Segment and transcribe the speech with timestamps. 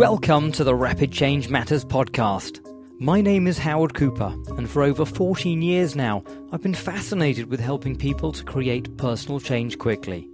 [0.00, 2.66] Welcome to the Rapid Change Matters podcast.
[2.98, 7.60] My name is Howard Cooper, and for over 14 years now, I've been fascinated with
[7.60, 10.26] helping people to create personal change quickly.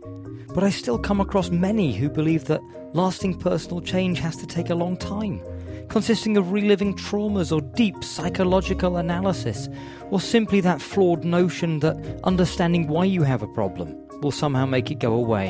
[0.55, 2.63] But I still come across many who believe that
[2.94, 5.42] lasting personal change has to take a long time,
[5.88, 9.69] consisting of reliving traumas or deep psychological analysis,
[10.10, 14.92] or simply that flawed notion that understanding why you have a problem will somehow make
[14.92, 15.48] it go away.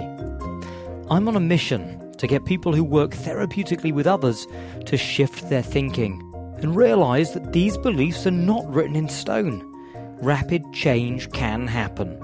[1.11, 4.47] I'm on a mission to get people who work therapeutically with others
[4.87, 6.23] to shift their thinking
[6.59, 9.63] and realize that these beliefs are not written in stone.
[10.23, 12.19] Rapid change can happen.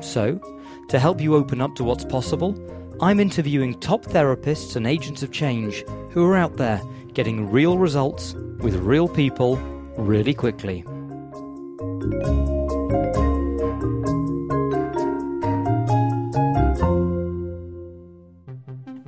[0.00, 0.40] So,
[0.88, 2.56] to help you open up to what's possible,
[3.00, 6.80] I'm interviewing top therapists and agents of change who are out there
[7.14, 9.56] getting real results with real people
[9.96, 10.84] really quickly.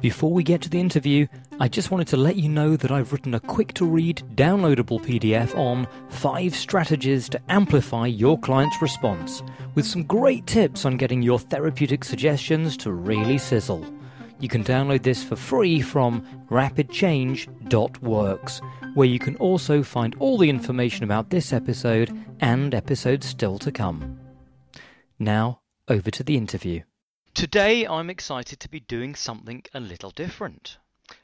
[0.01, 1.27] Before we get to the interview,
[1.59, 5.01] I just wanted to let you know that I've written a quick to read, downloadable
[5.01, 9.43] PDF on 5 strategies to amplify your client's response,
[9.75, 13.85] with some great tips on getting your therapeutic suggestions to really sizzle.
[14.39, 18.61] You can download this for free from rapidchange.works,
[18.95, 23.73] where you can also find all the information about this episode and episodes still to
[23.73, 24.17] come.
[25.19, 26.83] Now, over to the interview.
[27.35, 30.79] Today, I'm excited to be doing something a little different.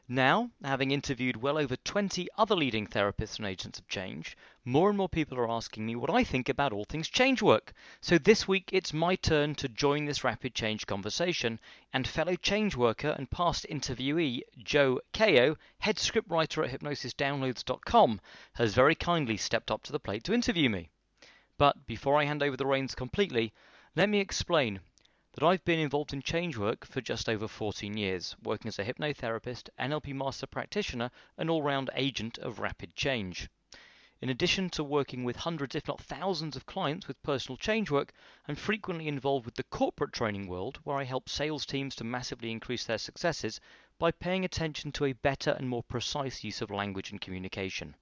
[0.09, 4.97] Now, having interviewed well over 20 other leading therapists and agents of change, more and
[4.97, 7.73] more people are asking me what I think about all things change work.
[8.01, 11.59] So this week, it's my turn to join this rapid change conversation,
[11.93, 18.21] and fellow change worker and past interviewee Joe Kao, head scriptwriter at hypnosisdownloads.com,
[18.55, 20.91] has very kindly stepped up to the plate to interview me.
[21.57, 23.53] But before I hand over the reins completely,
[23.97, 24.81] let me explain
[25.35, 28.85] that I've been involved in change work for just over 14 years, working as a
[28.85, 33.49] hypnotherapist, NLP master practitioner, and all round agent of rapid change.
[34.21, 38.13] In addition to working with hundreds, if not thousands, of clients with personal change work,
[38.47, 42.53] I'm frequently involved with the corporate training world, where I help sales teams to massively
[42.53, 43.61] increase their successes
[43.99, 47.97] by paying attention to a better and more precise use of language and communication.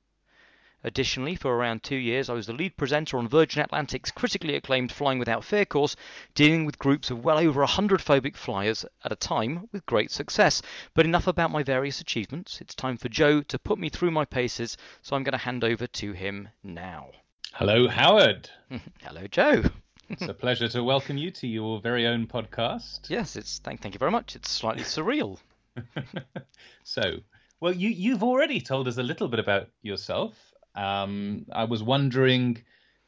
[0.84, 4.90] Additionally, for around two years, I was the lead presenter on Virgin Atlantic's critically acclaimed
[4.90, 5.94] Flying Without Fear course,
[6.34, 10.60] dealing with groups of well over 100 phobic flyers at a time with great success.
[10.92, 12.60] But enough about my various achievements.
[12.60, 15.62] It's time for Joe to put me through my paces, so I'm going to hand
[15.62, 17.10] over to him now.
[17.52, 18.50] Hello, Howard.
[19.02, 19.62] Hello, Joe.
[20.08, 23.08] it's a pleasure to welcome you to your very own podcast.
[23.08, 24.34] Yes, it's thank thank you very much.
[24.34, 25.38] It's slightly surreal.
[26.82, 27.18] so,
[27.60, 32.62] well, you you've already told us a little bit about yourself um, I was wondering,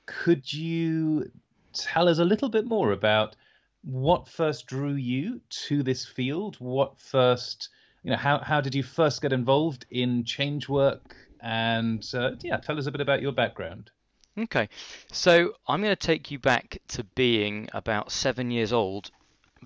[0.07, 1.31] could you
[1.73, 3.37] tell us a little bit more about
[3.83, 6.57] what first drew you to this field?
[6.59, 7.69] What first,
[8.03, 11.17] you know, how how did you first get involved in change work?
[11.41, 13.91] And uh, yeah, tell us a bit about your background.
[14.37, 14.69] Okay,
[15.13, 19.13] so I'm going to take you back to being about seven years old,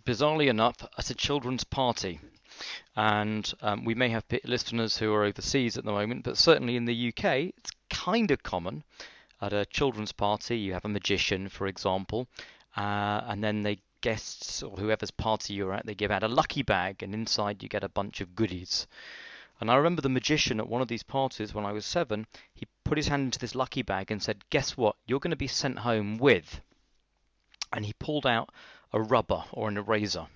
[0.04, 2.20] bizarrely enough, at a children's party.
[2.94, 6.84] And um, we may have listeners who are overseas at the moment, but certainly in
[6.84, 7.24] the UK,
[7.56, 8.84] it's kind of common.
[9.40, 12.26] At a children's party, you have a magician, for example,
[12.76, 16.62] uh, and then the guests or whoever's party you're at, they give out a lucky
[16.62, 18.86] bag, and inside you get a bunch of goodies.
[19.60, 22.66] And I remember the magician at one of these parties when I was seven, he
[22.84, 24.96] put his hand into this lucky bag and said, Guess what?
[25.06, 26.60] You're going to be sent home with.
[27.72, 28.50] And he pulled out
[28.92, 30.26] a rubber or an eraser.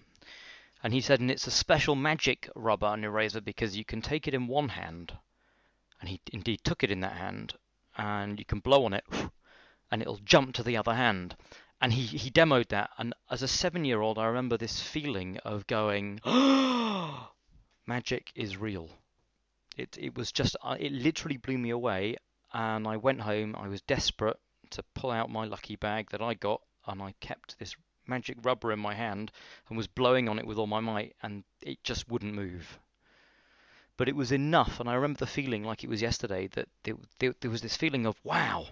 [0.82, 4.26] And he said, and it's a special magic rubber and eraser because you can take
[4.26, 5.12] it in one hand
[6.02, 7.54] and he indeed took it in that hand,
[7.96, 9.04] and you can blow on it,
[9.88, 11.36] and it'll jump to the other hand.
[11.80, 15.38] And he, he demoed that, and as a seven year old, I remember this feeling
[15.44, 16.18] of going,
[17.86, 18.90] magic is real.
[19.76, 22.16] It, it was just, uh, it literally blew me away,
[22.52, 26.34] and I went home, I was desperate to pull out my lucky bag that I
[26.34, 27.76] got, and I kept this
[28.08, 29.30] magic rubber in my hand
[29.68, 32.80] and was blowing on it with all my might, and it just wouldn't move
[33.96, 34.80] but it was enough.
[34.80, 37.76] And I remember the feeling like it was yesterday that there, there, there was this
[37.76, 38.66] feeling of wow,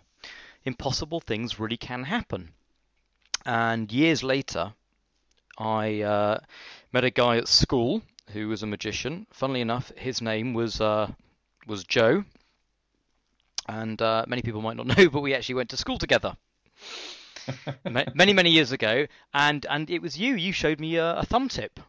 [0.64, 2.52] impossible things really can happen.
[3.44, 4.74] And years later,
[5.58, 6.40] I uh,
[6.92, 8.02] met a guy at school
[8.32, 9.26] who was a magician.
[9.32, 11.10] Funnily enough, his name was uh,
[11.66, 12.24] was Joe,
[13.68, 16.36] and uh, many people might not know, but we actually went to school together.
[18.14, 20.34] many many years ago, and and it was you.
[20.34, 21.80] You showed me a, a thumb tip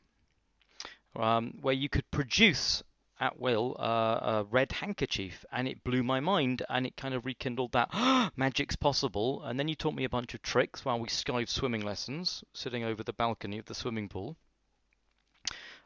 [1.15, 2.83] um, where you could produce
[3.21, 7.23] at will uh, a red handkerchief, and it blew my mind, and it kind of
[7.23, 7.89] rekindled that
[8.35, 9.43] magic's possible.
[9.43, 12.83] And then you taught me a bunch of tricks while we skived swimming lessons, sitting
[12.83, 14.35] over the balcony of the swimming pool.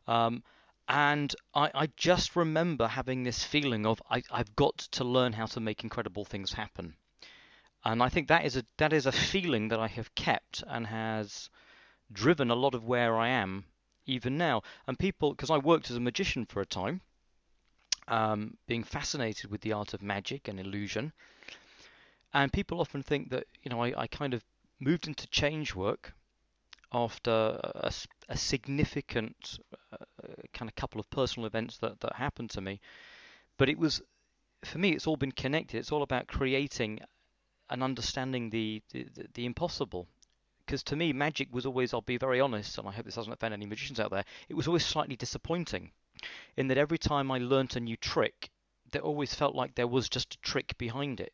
[0.07, 0.43] Um,
[0.87, 5.47] and I, I just remember having this feeling of I, I've got to learn how
[5.47, 6.95] to make incredible things happen.
[7.83, 10.87] And I think that is a that is a feeling that I have kept and
[10.87, 11.49] has
[12.11, 13.65] driven a lot of where I am
[14.05, 14.61] even now.
[14.87, 17.01] And people, because I worked as a magician for a time,
[18.07, 21.13] um, being fascinated with the art of magic and illusion,
[22.33, 24.43] and people often think that you know I, I kind of
[24.79, 26.13] moved into change work
[26.91, 27.91] after a,
[28.29, 29.59] a significant
[29.91, 29.97] uh,
[30.53, 32.79] kind of couple of personal events that, that happened to me.
[33.57, 34.01] But it was,
[34.63, 35.77] for me, it's all been connected.
[35.77, 36.99] It's all about creating
[37.69, 40.07] and understanding the, the, the impossible.
[40.65, 43.33] Because to me, magic was always, I'll be very honest, and I hope this doesn't
[43.33, 45.91] offend any magicians out there, it was always slightly disappointing.
[46.57, 48.49] In that every time I learnt a new trick,
[48.91, 51.33] there always felt like there was just a trick behind it.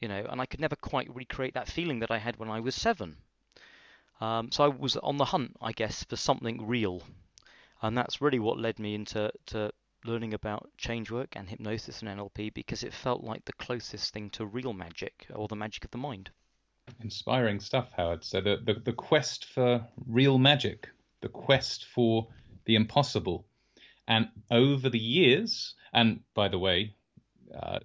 [0.00, 2.60] You know, and I could never quite recreate that feeling that I had when I
[2.60, 3.16] was seven
[4.20, 7.02] um, so I was on the hunt, I guess, for something real,
[7.82, 9.72] and that's really what led me into to
[10.04, 14.30] learning about change work and hypnosis and NLP because it felt like the closest thing
[14.30, 16.30] to real magic or the magic of the mind.
[17.00, 18.24] Inspiring stuff, Howard.
[18.24, 20.88] So the, the, the quest for real magic,
[21.20, 22.28] the quest for
[22.64, 23.46] the impossible,
[24.08, 26.94] and over the years, and by the way,
[27.54, 27.78] uh,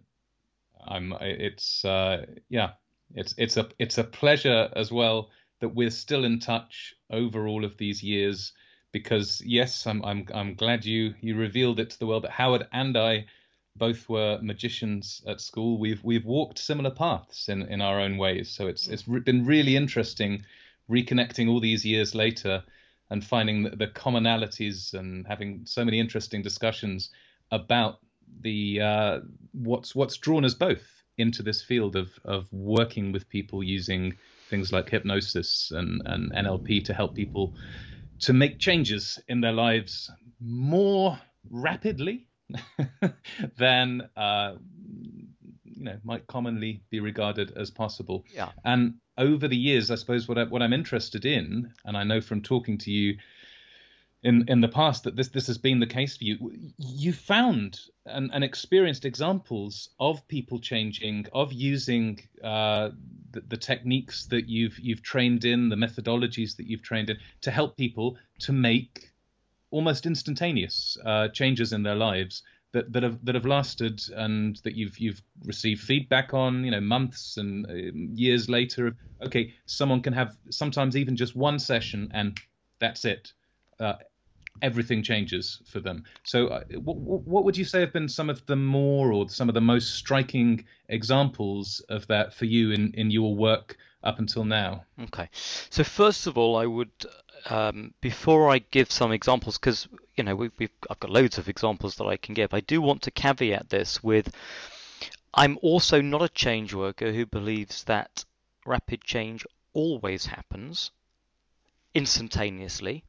[0.87, 2.71] I'm it's uh, yeah,
[3.13, 5.29] it's it's a it's a pleasure as well
[5.59, 8.53] that we're still in touch over all of these years
[8.93, 12.67] because yes, I'm I'm I'm glad you you revealed it to the world that Howard
[12.71, 13.25] and I
[13.75, 15.77] both were magicians at school.
[15.77, 18.49] We've we've walked similar paths in in our own ways.
[18.49, 20.45] So it's it's been really interesting
[20.89, 22.63] reconnecting all these years later
[23.13, 27.11] and finding the, the commonalities and having so many interesting discussions
[27.51, 27.99] about
[28.41, 29.19] the uh,
[29.51, 30.81] what's what's drawn us both
[31.19, 34.17] into this field of of working with people using
[34.49, 37.53] things like hypnosis and, and NLP to help people
[38.19, 40.11] to make changes in their lives
[40.41, 41.19] more
[41.51, 42.27] rapidly
[43.57, 44.55] than uh,
[45.63, 48.25] you know might commonly be regarded as possible.
[48.33, 48.49] Yeah.
[48.65, 52.21] And over the years, I suppose what I, what I'm interested in, and I know
[52.21, 53.17] from talking to you
[54.23, 56.51] in in the past that this this has been the case for you.
[56.77, 62.89] You found and, experienced examples of people changing, of using uh,
[63.31, 67.51] the, the, techniques that you've you've trained in, the methodologies that you've trained in, to
[67.51, 69.11] help people to make
[69.71, 74.75] almost instantaneous uh, changes in their lives that, that have that have lasted and that
[74.75, 77.73] you've you've received feedback on, you know, months and uh,
[78.13, 78.95] years later.
[79.23, 82.37] Okay, someone can have sometimes even just one session and
[82.79, 83.31] that's it.
[83.79, 83.93] Uh,
[84.61, 86.03] everything changes for them.
[86.23, 89.49] So, uh, what, what would you say have been some of the more or some
[89.49, 94.45] of the most striking examples of that for you in, in your work up until
[94.45, 94.85] now?
[95.03, 95.29] Okay.
[95.69, 96.91] So, first of all, I would,
[97.49, 101.49] um, before I give some examples, because you know we've, we've, I've got loads of
[101.49, 102.53] examples that I can give.
[102.53, 104.33] I do want to caveat this with,
[105.33, 108.25] I'm also not a change worker who believes that
[108.65, 110.91] rapid change always happens
[111.93, 113.03] instantaneously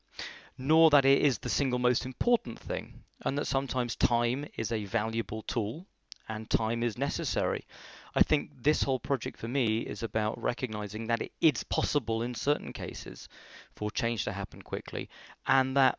[0.56, 4.84] nor that it is the single most important thing, and that sometimes time is a
[4.84, 5.84] valuable tool
[6.29, 7.67] and time is necessary.
[8.15, 12.35] I think this whole project for me is about recognizing that it is possible in
[12.35, 13.29] certain cases
[13.75, 15.09] for change to happen quickly,
[15.47, 15.99] and that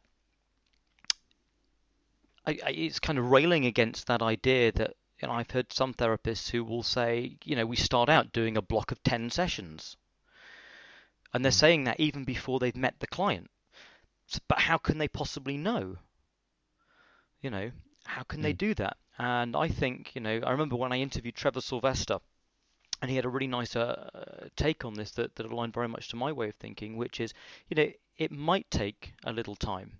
[2.46, 5.94] I, I, it's kind of railing against that idea that you know, I've heard some
[5.94, 9.96] therapists who will say, you know, we start out doing a block of 10 sessions.
[11.34, 11.56] And they're hmm.
[11.56, 13.50] saying that even before they've met the client
[14.48, 15.98] but how can they possibly know?
[17.42, 17.72] You know,
[18.06, 18.44] how can mm.
[18.44, 18.58] they hmm.
[18.58, 18.98] do that?
[19.18, 22.20] And I think, you know, I remember when I interviewed Trevor Silvester,
[23.02, 26.10] and he had a really nice uh, take on this that, that aligned very much
[26.10, 27.34] to my way of thinking, which is,
[27.70, 30.00] you know, it might take a little time,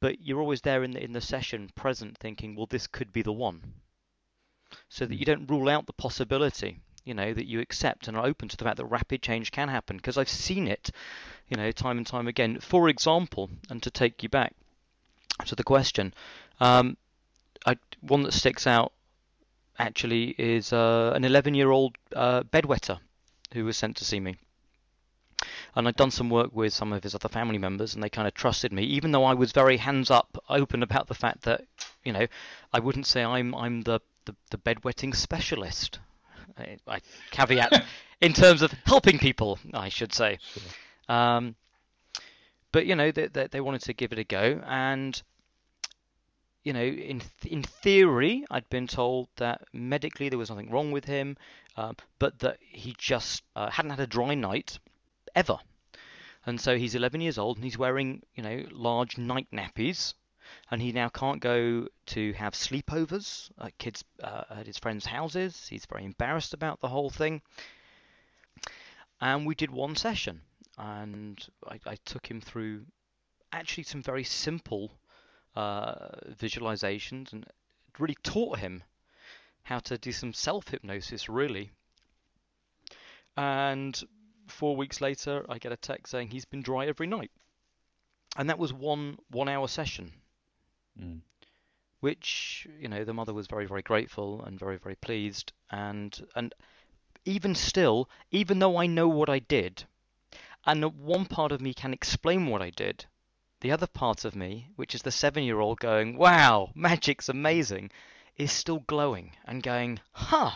[0.00, 3.22] but you're always there in the in the session, present, thinking, well, this could be
[3.22, 3.74] the one,
[4.88, 5.32] so that you hmm.
[5.32, 8.64] don't rule out the possibility you know that you accept and are open to the
[8.64, 9.96] fact that rapid change can happen.
[9.96, 10.90] Because I've seen it
[11.48, 12.60] you know time and time again.
[12.60, 14.54] For example and to take you back
[15.46, 16.14] to the question
[16.60, 16.96] um,
[18.02, 18.92] one that sticks out
[19.78, 22.98] actually is uh, an 11 year old uh, bedwetter
[23.54, 24.36] who was sent to see me
[25.74, 28.28] and I'd done some work with some of his other family members, and they kind
[28.28, 31.64] of trusted me, even though I was very hands up, open about the fact that,
[32.04, 32.26] you know,
[32.72, 35.98] I wouldn't say I'm I'm the the, the bedwetting specialist.
[36.56, 37.84] I, I caveat
[38.20, 40.38] in terms of helping people, I should say.
[40.40, 41.16] Sure.
[41.16, 41.56] Um,
[42.70, 45.20] but you know, they, they, they wanted to give it a go, and
[46.64, 51.04] you know, in in theory, I'd been told that medically there was nothing wrong with
[51.04, 51.36] him,
[51.76, 54.78] um, but that he just uh, hadn't had a dry night
[55.34, 55.58] ever,
[56.46, 60.14] and so he's 11 years old and he's wearing you know large night nappies,
[60.70, 65.66] and he now can't go to have sleepovers at kids uh, at his friends' houses.
[65.68, 67.42] He's very embarrassed about the whole thing.
[69.20, 70.42] And we did one session,
[70.78, 72.86] and I, I took him through
[73.52, 74.90] actually some very simple
[75.56, 77.46] uh, visualizations, and
[77.98, 78.82] really taught him
[79.64, 81.70] how to do some self hypnosis, really.
[83.36, 84.00] And
[84.48, 87.30] four weeks later, I get a text saying he's been dry every night,
[88.36, 90.12] and that was one one hour session,
[91.00, 91.22] Mm.
[92.00, 96.54] which you know the mother was very very grateful and very very pleased, and and
[97.24, 99.84] even still, even though I know what I did,
[100.66, 103.06] and one part of me can explain what I did,
[103.62, 107.90] the other part of me, which is the seven year old going, wow, magic's amazing,
[108.36, 110.50] is still glowing and going, huh,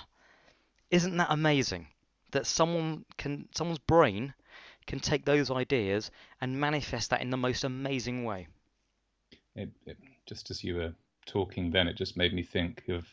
[0.90, 1.86] isn't that amazing?
[2.32, 4.34] That someone can, someone's brain
[4.86, 6.10] can take those ideas
[6.40, 8.48] and manifest that in the most amazing way.
[9.54, 9.96] It, it,
[10.26, 10.92] just as you were
[11.26, 13.06] talking then, it just made me think of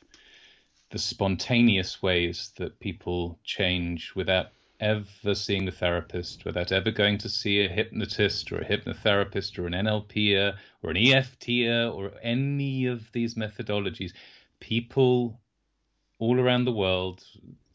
[0.89, 4.47] the spontaneous ways that people change without
[4.79, 9.67] ever seeing a therapist, without ever going to see a hypnotist or a hypnotherapist or
[9.67, 14.11] an NLPer or an EFTer or any of these methodologies.
[14.59, 15.39] People
[16.19, 17.23] all around the world,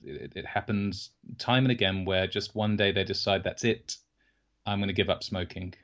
[0.02, 3.96] it, it happens time and again where just one day they decide that's it,
[4.66, 5.74] I'm going to give up smoking.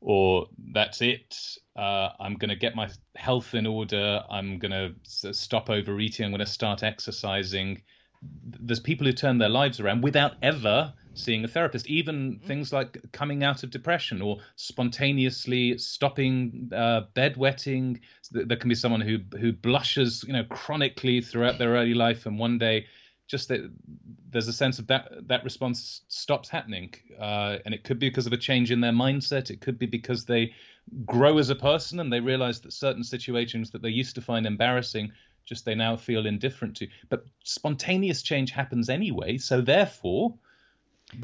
[0.00, 1.36] Or that's it,
[1.74, 6.32] uh, I'm going to get my health in order, I'm going to stop overeating, I'm
[6.32, 7.82] going to start exercising
[8.22, 11.86] there's people who turn their lives around without ever seeing a therapist.
[11.88, 18.00] Even things like coming out of depression or spontaneously stopping uh, bedwetting.
[18.30, 22.38] There can be someone who who blushes, you know, chronically throughout their early life, and
[22.38, 22.86] one day,
[23.26, 23.72] just that
[24.30, 28.26] there's a sense of that that response stops happening, uh, and it could be because
[28.26, 29.50] of a change in their mindset.
[29.50, 30.52] It could be because they
[31.04, 34.46] grow as a person and they realize that certain situations that they used to find
[34.46, 35.12] embarrassing
[35.46, 36.88] just they now feel indifferent to.
[37.08, 40.34] But spontaneous change happens anyway, so therefore,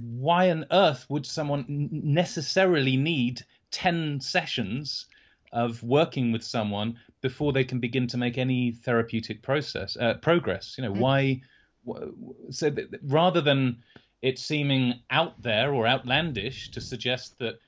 [0.01, 5.07] why on earth would someone necessarily need 10 sessions
[5.53, 10.77] of working with someone before they can begin to make any therapeutic process uh, progress?
[10.79, 10.99] You know, mm.
[10.99, 11.43] why?
[12.51, 13.83] So rather than
[14.23, 17.59] it seeming out there or outlandish to suggest that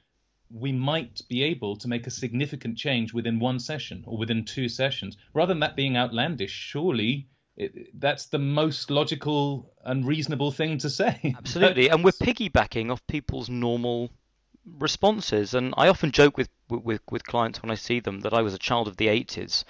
[0.55, 4.69] we might be able to make a significant change within one session or within two
[4.69, 5.17] sessions.
[5.33, 10.89] Rather than that being outlandish, surely it, that's the most logical and reasonable thing to
[10.89, 11.35] say.
[11.37, 14.11] Absolutely, and we're piggybacking off people's normal
[14.79, 15.55] responses.
[15.55, 18.55] And I often joke with, with with clients when I see them that I was
[18.55, 19.65] a child of the 80s,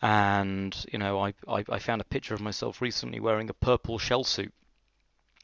[0.00, 3.98] and you know I I, I found a picture of myself recently wearing a purple
[3.98, 4.52] shell suit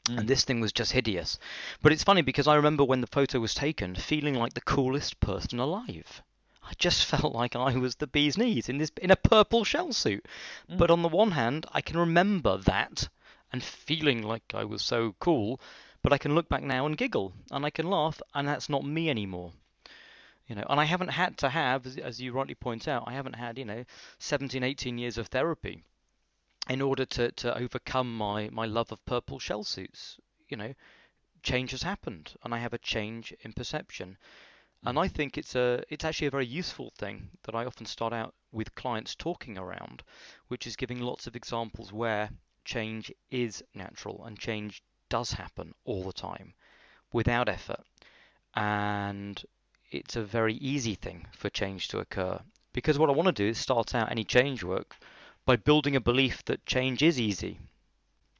[0.05, 0.19] Mm.
[0.19, 1.39] And this thing was just hideous.
[1.81, 5.19] But it's funny because I remember when the photo was taken feeling like the coolest
[5.19, 6.21] person alive.
[6.63, 9.93] I just felt like I was the bee's knees in this in a purple shell
[9.93, 10.25] suit.
[10.69, 10.77] Mm.
[10.77, 13.09] But on the one hand, I can remember that
[13.51, 15.59] and feeling like I was so cool,
[16.03, 18.85] but I can look back now and giggle and I can laugh and that's not
[18.85, 19.53] me anymore.
[20.47, 23.13] You know, and I haven't had to have as, as you rightly point out, I
[23.13, 23.85] haven't had, you know,
[24.19, 25.81] 17 18 years of therapy
[26.69, 30.17] in order to, to overcome my, my love of purple shell suits.
[30.49, 30.73] You know,
[31.43, 34.17] change has happened, and I have a change in perception.
[34.83, 38.13] And I think it's a it's actually a very useful thing that I often start
[38.13, 40.03] out with clients talking around,
[40.47, 42.29] which is giving lots of examples where
[42.65, 46.53] change is natural and change does happen all the time
[47.11, 47.83] without effort.
[48.55, 49.43] And
[49.89, 52.39] it's a very easy thing for change to occur.
[52.73, 54.97] Because what I want to do is start out any change work
[55.45, 57.59] by building a belief that change is easy.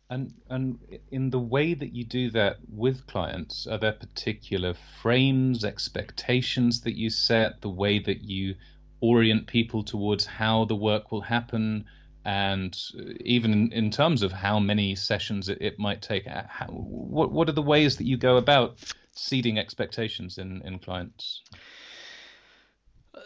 [0.09, 0.77] And and
[1.09, 6.95] in the way that you do that with clients, are there particular frames, expectations that
[6.95, 8.55] you set, the way that you
[9.01, 11.85] orient people towards how the work will happen,
[12.23, 16.27] and uh, even in, in terms of how many sessions it, it might take?
[16.27, 18.77] Uh, how, what what are the ways that you go about
[19.11, 21.41] seeding expectations in in clients?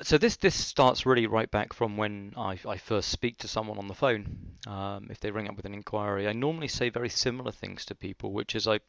[0.01, 3.77] So this this starts really right back from when I, I first speak to someone
[3.77, 4.57] on the phone.
[4.67, 7.95] Um, if they ring up with an inquiry, I normally say very similar things to
[7.95, 8.79] people, which is I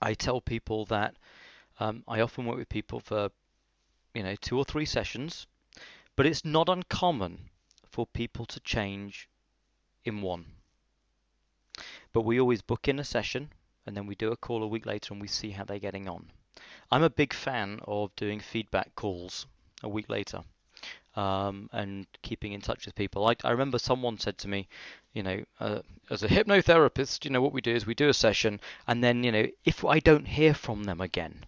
[0.00, 1.16] I tell people that
[1.80, 3.30] um, I often work with people for
[4.14, 5.46] you know two or three sessions,
[6.16, 7.50] but it's not uncommon
[7.86, 9.28] for people to change
[10.04, 10.46] in one.
[12.12, 13.50] But we always book in a session
[13.86, 16.08] and then we do a call a week later and we see how they're getting
[16.08, 16.30] on.
[16.90, 19.46] I'm a big fan of doing feedback calls
[19.84, 20.42] a week later.
[21.16, 23.28] Um, and keeping in touch with people.
[23.28, 24.66] I, I remember someone said to me,
[25.12, 25.78] you know, uh,
[26.10, 29.22] as a hypnotherapist, you know, what we do is we do a session, and then,
[29.22, 31.44] you know, if I don't hear from them again,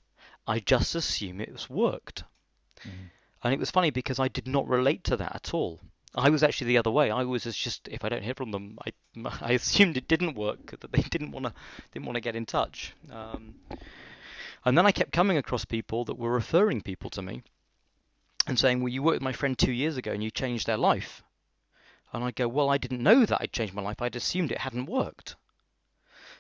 [0.46, 2.22] I just assume it's worked.
[2.84, 3.10] Mm.
[3.42, 5.80] And it was funny because I did not relate to that at all.
[6.14, 7.10] I was actually the other way.
[7.10, 8.92] I was just if I don't hear from them, I,
[9.40, 11.52] I assumed it didn't work that they didn't want to
[11.92, 12.94] didn't want to get in touch.
[13.10, 13.56] Um,
[14.64, 17.42] and then I kept coming across people that were referring people to me
[18.46, 20.76] and saying, "Well, you worked with my friend two years ago and you changed their
[20.76, 21.22] life."
[22.12, 24.00] And I go, "Well, I didn't know that I'd changed my life.
[24.00, 25.36] I'd assumed it hadn't worked."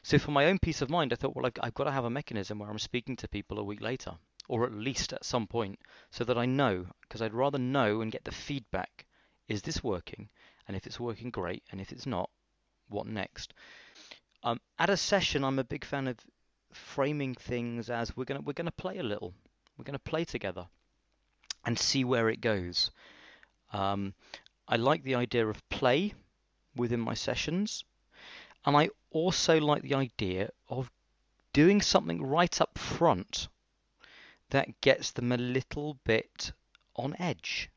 [0.02, 2.04] So for my own peace of mind, I thought, well, I've, I've got to have
[2.04, 4.12] a mechanism where I'm speaking to people a week later,
[4.46, 5.80] or at least at some point,
[6.12, 9.06] so that I know, because I'd rather know and get the feedback
[9.48, 10.28] is this working?
[10.66, 11.62] And if it's working, great.
[11.70, 12.30] And if it's not,
[12.88, 13.52] what next?
[14.42, 16.18] Um, at a session, I'm a big fan of
[16.72, 19.34] framing things as we're gonna we're gonna play a little.
[19.76, 20.68] We're gonna play together
[21.66, 22.90] and see where it goes.
[23.72, 24.14] Um,
[24.66, 26.14] I like the idea of play
[26.74, 27.84] within my sessions,
[28.64, 30.90] and I also like the idea of
[31.52, 33.48] doing something right up front
[34.48, 36.52] that gets them a little bit
[36.94, 37.68] on edge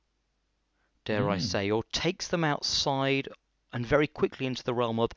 [1.10, 1.31] dare mm.
[1.31, 3.27] I say, or takes them outside
[3.74, 5.10] and very quickly into the realm of,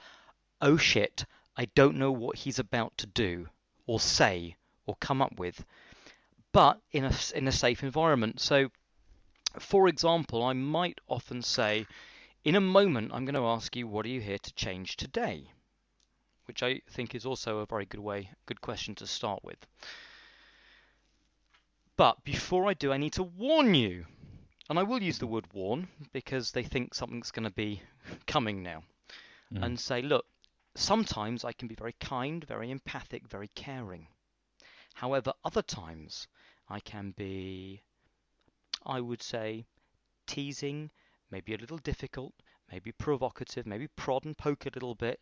[0.62, 3.48] oh shit, I don't know what he's about to do,
[3.86, 5.66] or say, or come up with,
[6.52, 8.40] but in a, in a safe environment.
[8.40, 8.70] So,
[9.58, 11.86] for example, I might often say,
[12.44, 15.50] in a moment, I'm going to ask you, what are you here to change today?
[16.46, 19.66] Which I think is also a very good way, good question to start with.
[21.96, 24.06] But before I do, I need to warn you
[24.72, 27.82] and I will use the word warn because they think something's going to be
[28.26, 28.84] coming now.
[29.52, 29.64] Mm.
[29.64, 30.24] And say, look,
[30.74, 34.08] sometimes I can be very kind, very empathic, very caring.
[34.94, 36.28] However, other times
[36.68, 37.82] I can be,
[38.84, 39.66] I would say,
[40.26, 40.90] teasing,
[41.30, 42.34] maybe a little difficult,
[42.70, 45.20] maybe provocative, maybe prod and poke a little bit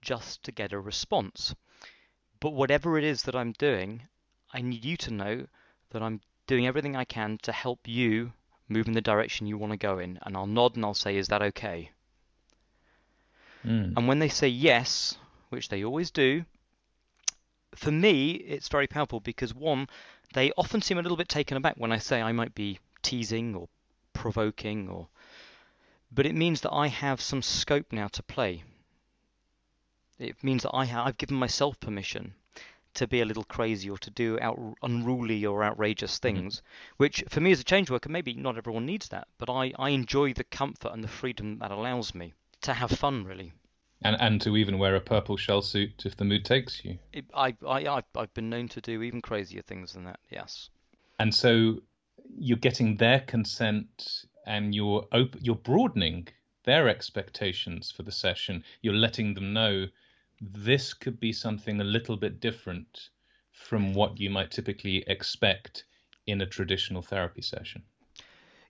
[0.00, 1.54] just to get a response.
[2.40, 4.08] But whatever it is that I'm doing,
[4.52, 5.46] I need you to know
[5.90, 8.32] that I'm doing everything I can to help you
[8.68, 10.18] move in the direction you want to go in.
[10.22, 11.90] And I'll nod and I'll say, Is that okay?
[13.64, 13.96] Mm.
[13.96, 15.16] And when they say yes,
[15.50, 16.44] which they always do,
[17.74, 19.88] for me, it's very powerful because one,
[20.34, 23.54] they often seem a little bit taken aback when I say I might be teasing
[23.54, 23.68] or
[24.12, 25.08] provoking or
[26.14, 28.64] but it means that I have some scope now to play.
[30.18, 32.34] It means that I have, I've given myself permission
[32.94, 36.36] to be a little crazy or to do out, unruly or outrageous mm-hmm.
[36.36, 36.94] things, mm-hmm.
[36.98, 39.90] which for me as a change worker, maybe not everyone needs that, but I, I
[39.90, 43.54] enjoy the comfort and the freedom that allows me to have fun, really.
[44.04, 46.98] And, and to even wear a purple shell suit if the mood takes you.
[47.12, 50.70] It, I, I, I've, been known to do even crazier things than that, yes.
[51.18, 51.80] And so
[52.36, 56.28] you're getting their consent and you're op- you're broadening
[56.64, 58.64] their expectations for the session.
[58.80, 59.86] You're letting them know
[60.40, 63.10] this could be something a little bit different
[63.52, 65.84] from what you might typically expect
[66.26, 67.82] in a traditional therapy session.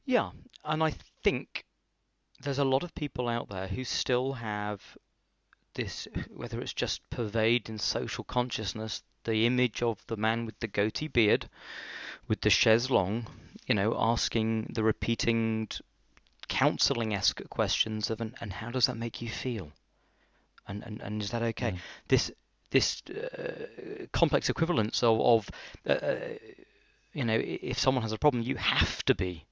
[0.05, 0.31] Yeah,
[0.65, 0.93] and I
[1.23, 1.65] think
[2.43, 4.83] there's a lot of people out there who still have
[5.75, 10.67] this, whether it's just pervade in social consciousness, the image of the man with the
[10.67, 11.49] goatee beard,
[12.29, 13.27] with the chaise longue,
[13.67, 15.69] you know, asking the repeating
[16.49, 19.73] counselling esque questions of, and, and how does that make you feel?
[20.67, 21.73] and, and, and is that okay?
[21.73, 21.79] Mm.
[22.09, 22.31] This
[22.71, 25.51] this uh, complex equivalence of, of
[25.87, 26.17] uh, uh,
[27.13, 29.45] you know, if someone has a problem, you have to be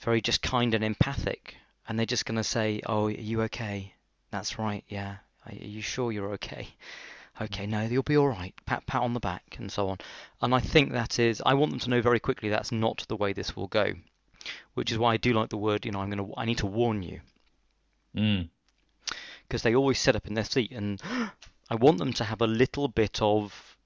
[0.00, 3.94] very just kind and empathic, and they're just going to say, "Oh, are you okay?
[4.30, 5.16] That's right, yeah.
[5.46, 6.68] Are you sure you're okay?"
[7.40, 8.54] Okay, no, you'll be all right.
[8.66, 9.96] Pat, pat on the back, and so on.
[10.42, 13.16] And I think that is, I want them to know very quickly that's not the
[13.16, 13.94] way this will go,
[14.74, 15.86] which is why I do like the word.
[15.86, 17.20] You know, I'm going to, I need to warn you.
[18.14, 18.50] Mm
[19.50, 21.02] because they always sit up in their seat, and
[21.70, 23.76] I want them to have a little bit of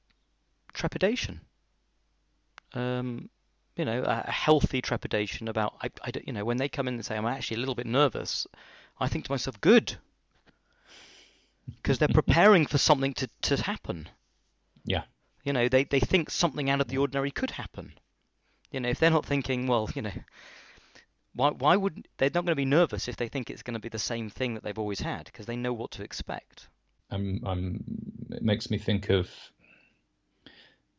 [0.74, 1.40] trepidation.
[2.74, 3.30] Um,
[3.74, 7.04] you know, a, healthy trepidation about, I, I, you know, when they come in and
[7.04, 8.46] say, I'm actually a little bit nervous,
[9.00, 9.96] I think to myself, good.
[11.66, 14.08] Because they're preparing for something to, to happen.
[14.84, 15.02] Yeah.
[15.44, 17.92] You know, they, they think something out of the ordinary could happen.
[18.70, 20.12] You know, if they're not thinking, well, you know,
[21.34, 23.80] why why would they're not going to be nervous if they think it's going to
[23.80, 26.68] be the same thing that they've always had because they know what to expect.
[27.10, 27.84] I'm, I'm,
[28.30, 29.28] it makes me think of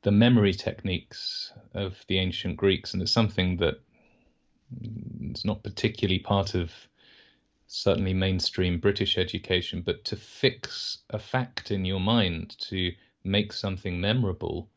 [0.03, 3.81] the memory techniques of the ancient Greeks, and it's something that
[4.81, 6.71] mm, it's not particularly part of
[7.67, 12.91] certainly mainstream British education, but to fix a fact in your mind, to
[13.23, 14.69] make something memorable,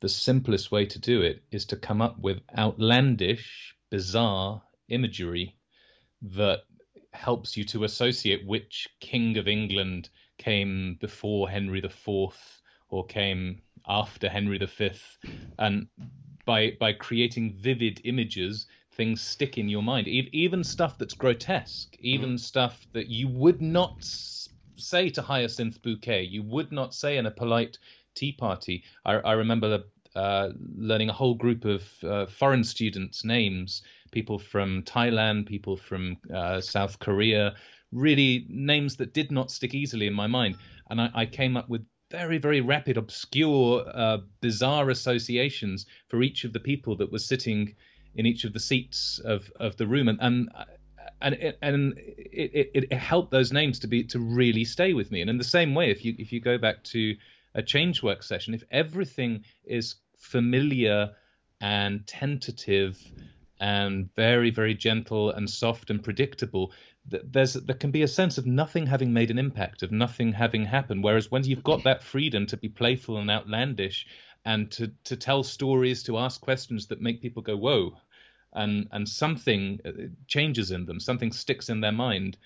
[0.00, 5.56] the simplest way to do it is to come up with outlandish, bizarre, imagery
[6.22, 6.64] that
[7.12, 10.08] helps you to associate which king of England
[10.38, 12.34] came before Henry IV
[12.88, 14.90] or came after Henry V,
[15.58, 15.86] and
[16.44, 20.08] by by creating vivid images, things stick in your mind.
[20.08, 22.40] even stuff that's grotesque, even mm.
[22.40, 24.04] stuff that you would not
[24.76, 27.78] say to Hyacinth Bouquet, you would not say in a polite
[28.14, 28.84] tea party.
[29.04, 34.82] I, I remember uh, learning a whole group of uh, foreign students' names, people from
[34.82, 37.54] Thailand, people from uh, South Korea,
[37.92, 40.56] really names that did not stick easily in my mind.
[40.90, 46.44] And I, I came up with very, very rapid, obscure, uh, bizarre associations for each
[46.44, 47.74] of the people that was sitting
[48.14, 50.08] in each of the seats of, of the room.
[50.08, 50.50] And, and
[51.20, 55.10] and it, and it, it, it, helped those names to be to really stay with
[55.10, 55.20] me.
[55.20, 57.16] And in the same way, if you if you go back to
[57.54, 61.12] a change work session, if everything is familiar
[61.60, 62.98] and tentative
[63.60, 66.72] and very very gentle and soft and predictable
[67.06, 70.64] there's there can be a sense of nothing having made an impact of nothing having
[70.64, 74.06] happened whereas when you've got that freedom to be playful and outlandish
[74.44, 77.96] and to to tell stories to ask questions that make people go whoa
[78.52, 79.90] and and something uh,
[80.26, 82.36] changes in them something sticks in their mind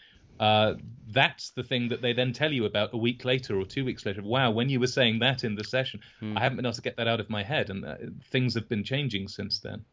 [0.41, 0.75] uh,
[1.09, 4.07] that's the thing that they then tell you about a week later or two weeks
[4.07, 4.23] later.
[4.23, 6.37] Wow, when you were saying that in the session, hmm.
[6.37, 7.97] I haven't been able to get that out of my head, and uh,
[8.31, 9.85] things have been changing since then.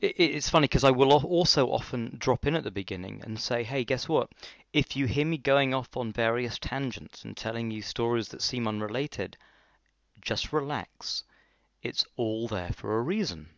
[0.00, 3.84] It's funny because I will also often drop in at the beginning and say, hey,
[3.84, 4.30] guess what?
[4.72, 8.66] If you hear me going off on various tangents and telling you stories that seem
[8.66, 9.36] unrelated,
[10.22, 11.24] just relax.
[11.82, 13.48] It's all there for a reason.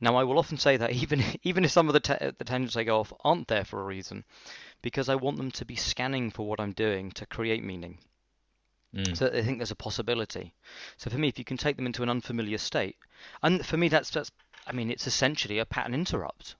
[0.00, 2.76] Now, I will often say that even even if some of the, ta- the tangents
[2.76, 4.24] I go off aren't there for a reason,
[4.80, 7.98] because I want them to be scanning for what I'm doing to create meaning.
[8.94, 9.16] Mm.
[9.16, 10.54] So I think there's a possibility.
[10.96, 12.96] So for me, if you can take them into an unfamiliar state,
[13.42, 14.30] and for me that's that's
[14.66, 16.54] I mean it's essentially a pattern interrupt.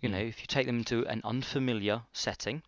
[0.00, 2.62] You know, if you take them into an unfamiliar setting,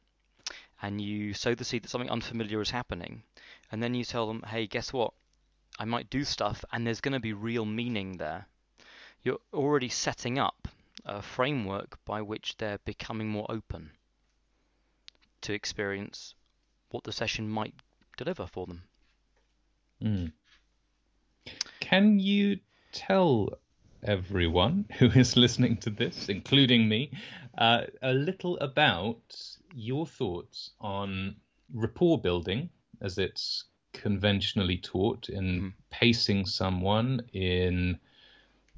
[0.80, 3.22] and you sow the seed that something unfamiliar is happening,
[3.72, 5.14] and then you tell them, hey, guess what?
[5.78, 8.46] I might do stuff, and there's going to be real meaning there.
[9.24, 10.68] You're already setting up
[11.06, 13.90] a framework by which they're becoming more open
[15.40, 16.34] to experience
[16.90, 17.74] what the session might
[18.18, 18.82] deliver for them.
[20.02, 20.32] Mm.
[21.80, 22.60] Can you
[22.92, 23.48] tell
[24.02, 27.10] everyone who is listening to this, including me,
[27.56, 29.34] uh, a little about
[29.74, 31.36] your thoughts on
[31.72, 32.68] rapport building
[33.02, 35.72] as it's conventionally taught in mm.
[35.90, 37.98] pacing someone, in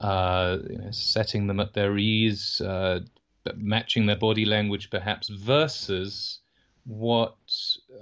[0.00, 3.00] uh, you know, setting them at their ease, uh,
[3.56, 6.40] matching their body language perhaps, versus
[6.86, 7.36] what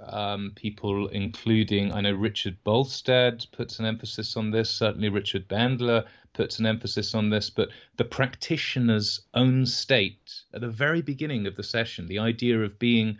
[0.07, 4.69] um, people, including I know Richard Bolstad, puts an emphasis on this.
[4.69, 7.49] Certainly, Richard Bandler puts an emphasis on this.
[7.49, 12.79] But the practitioner's own state at the very beginning of the session, the idea of
[12.79, 13.17] being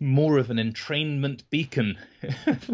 [0.00, 1.98] more of an entrainment beacon.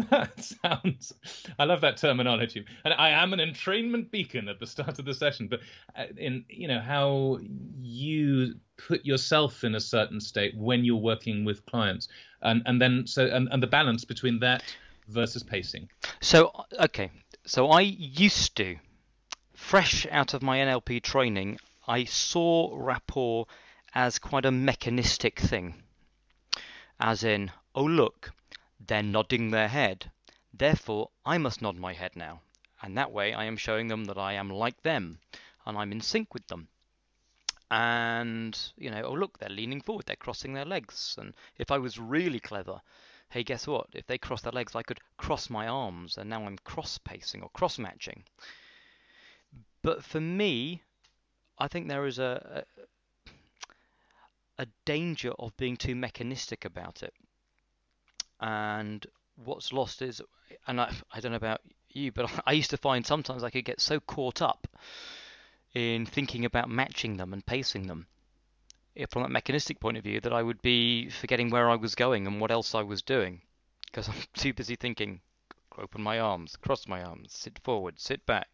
[0.09, 1.13] that sounds.
[1.57, 5.13] I love that terminology, and I am an entrainment beacon at the start of the
[5.13, 5.47] session.
[5.47, 5.61] But
[5.97, 7.39] uh, in you know how
[7.79, 12.07] you put yourself in a certain state when you're working with clients,
[12.41, 14.63] and and then so and, and the balance between that
[15.07, 15.89] versus pacing.
[16.21, 17.11] So okay,
[17.45, 18.77] so I used to,
[19.53, 23.45] fresh out of my NLP training, I saw rapport
[23.93, 25.84] as quite a mechanistic thing
[26.99, 28.31] as in, oh look,
[28.79, 30.11] they're nodding their head,
[30.53, 32.41] therefore I must nod my head now,
[32.81, 35.19] and that way I am showing them that I am like them,
[35.65, 36.67] and I'm in sync with them.
[37.71, 41.77] And, you know, oh look, they're leaning forward, they're crossing their legs, and if I
[41.77, 42.79] was really clever,
[43.29, 43.87] hey, guess what?
[43.93, 47.41] If they cross their legs, I could cross my arms, and now I'm cross pacing
[47.41, 48.23] or cross matching.
[49.81, 50.81] But for me,
[51.57, 52.65] I think there is a,
[54.57, 57.13] a danger of being too mechanistic about it.
[58.39, 60.21] And what's lost is,
[60.67, 63.65] and I, I don't know about you, but I used to find sometimes I could
[63.65, 64.67] get so caught up
[65.73, 68.07] in thinking about matching them and pacing them
[69.09, 72.25] from that mechanistic point of view that I would be forgetting where I was going
[72.27, 73.41] and what else I was doing
[73.85, 75.21] because I'm too busy thinking
[75.77, 78.47] open my arms, cross my arms, sit forward, sit back.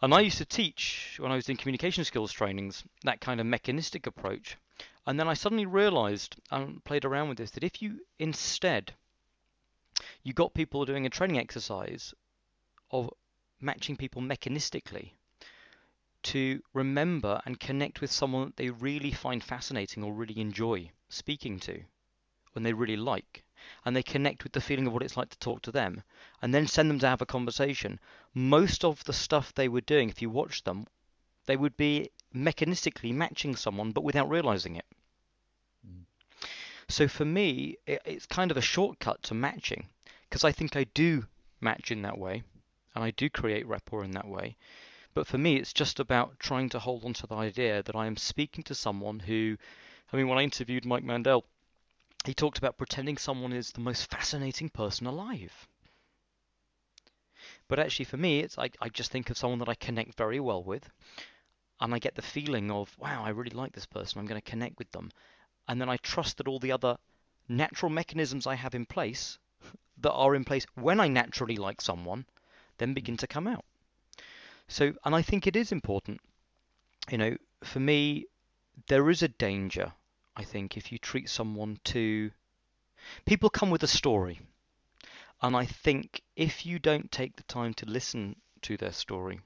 [0.00, 3.46] And I used to teach when I was in communication skills trainings that kind of
[3.46, 4.56] mechanistic approach.
[5.06, 8.94] And then I suddenly realized and played around with this that if you instead
[10.22, 12.14] you got people doing a training exercise
[12.90, 13.10] of
[13.60, 15.12] matching people mechanistically
[16.22, 21.58] to remember and connect with someone that they really find fascinating or really enjoy speaking
[21.58, 21.82] to,
[22.52, 23.44] when they really like,
[23.84, 26.02] and they connect with the feeling of what it's like to talk to them,
[26.40, 27.98] and then send them to have a conversation.
[28.34, 30.86] Most of the stuff they were doing, if you watch them,
[31.46, 34.86] they would be mechanistically matching someone but without realizing it.
[35.86, 36.04] Mm.
[36.88, 39.88] So for me, it, it's kind of a shortcut to matching
[40.28, 41.26] because I think I do
[41.60, 42.42] match in that way.
[42.94, 44.56] and I do create rapport in that way.
[45.14, 48.06] But for me, it's just about trying to hold on to the idea that I
[48.06, 49.56] am speaking to someone who,
[50.12, 51.44] I mean, when I interviewed Mike Mandel,
[52.24, 55.68] he talked about pretending someone is the most fascinating person alive.
[57.68, 60.40] But actually, for me, it's I, I just think of someone that I connect very
[60.40, 60.88] well with,
[61.82, 64.20] and I get the feeling of, wow, I really like this person.
[64.20, 65.10] I'm going to connect with them,
[65.66, 66.96] and then I trust that all the other
[67.48, 69.36] natural mechanisms I have in place
[69.98, 72.24] that are in place when I naturally like someone
[72.78, 72.94] then hmm.
[72.94, 73.64] begin to come out.
[74.68, 76.20] So, and I think it is important,
[77.10, 78.26] you know, for me,
[78.86, 79.92] there is a danger,
[80.36, 82.30] I think, if you treat someone too.
[83.26, 84.40] People come with a story.
[85.42, 89.40] And I think if you don't take the time to listen to their story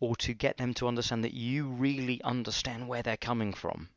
[0.00, 3.88] or to get them to understand that you really understand where they're coming from,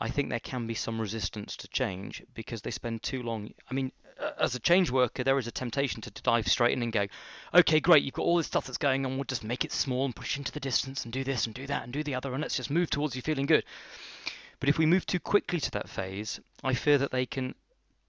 [0.00, 3.52] I think there can be some resistance to change because they spend too long.
[3.70, 3.92] I mean,
[4.38, 7.06] as a change worker, there is a temptation to dive straight in and go,
[7.54, 9.16] okay, great, you've got all this stuff that's going on.
[9.16, 11.66] We'll just make it small and push into the distance and do this and do
[11.66, 13.64] that and do the other, and let's just move towards you feeling good.
[14.58, 17.54] But if we move too quickly to that phase, I fear that they can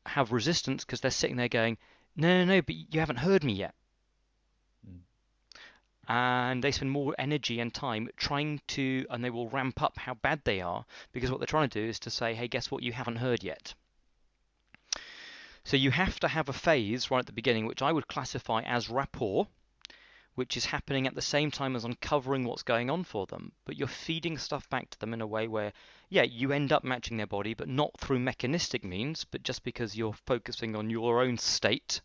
[0.05, 1.77] have resistance because they're sitting there going,
[2.15, 3.73] no, no, no, but you haven't heard me yet.
[6.13, 10.15] And they spend more energy and time trying to, and they will ramp up how
[10.15, 12.83] bad they are because what they're trying to do is to say, hey, guess what?
[12.83, 13.73] You haven't heard yet.
[15.63, 18.61] So you have to have a phase right at the beginning, which I would classify
[18.63, 19.47] as rapport,
[20.35, 23.53] which is happening at the same time as uncovering what's going on for them.
[23.63, 25.71] But you're feeding stuff back to them in a way where,
[26.09, 29.95] yeah, you end up matching their body, but not through mechanistic means, but just because
[29.95, 32.01] you're focusing on your own state.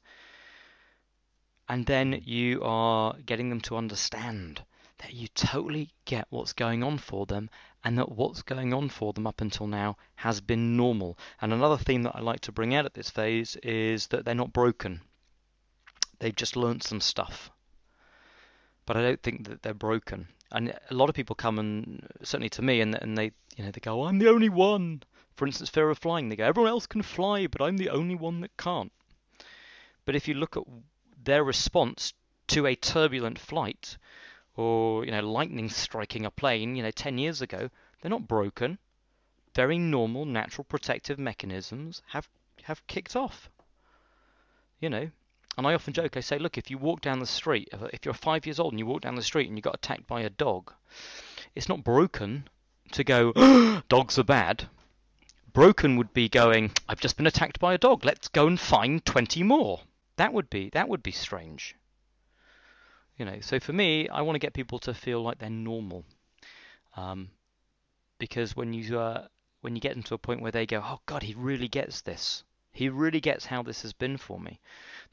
[1.68, 4.62] And then you are getting them to understand
[4.98, 7.50] that you totally get what's going on for them
[7.84, 11.18] and that what's going on for them up until now has been normal.
[11.40, 14.34] And another theme that I like to bring out at this phase is that they're
[14.34, 15.00] not broken.
[16.18, 17.50] They've just learnt some stuff
[18.86, 20.28] but I don't think that they're broken.
[20.52, 23.72] And a lot of people come and certainly to me, and and they you know
[23.72, 25.02] they go, I'm the only one.
[25.34, 26.30] For instance, fear of flying.
[26.30, 28.90] They go, everyone else can fly, but I'm the only one that can't.
[30.06, 30.62] But if you look at
[31.26, 32.14] their response
[32.46, 33.98] to a turbulent flight,
[34.56, 37.68] or you know lightning striking a plane, you know 10 years ago,
[38.00, 38.78] they're not broken.
[39.54, 42.28] Very normal, natural protective mechanisms have
[42.62, 43.50] have kicked off.
[44.80, 45.10] You know,
[45.58, 48.14] and I often joke, I say, look, if you walk down the street, if you're
[48.14, 50.30] five years old and you walk down the street and you got attacked by a
[50.30, 50.72] dog,
[51.54, 52.48] it's not broken
[52.92, 53.32] to go,
[53.88, 54.68] dogs are bad.
[55.52, 58.04] Broken would be going, I've just been attacked by a dog.
[58.04, 59.80] Let's go and find 20 more.
[60.16, 61.76] That would be that would be strange.
[63.18, 66.04] You know, so for me, I want to get people to feel like they're normal,
[66.96, 67.30] um,
[68.18, 69.26] because when you uh,
[69.62, 72.02] when you get them to a point where they go, oh God, he really gets
[72.02, 72.44] this.
[72.72, 74.60] He really gets how this has been for me.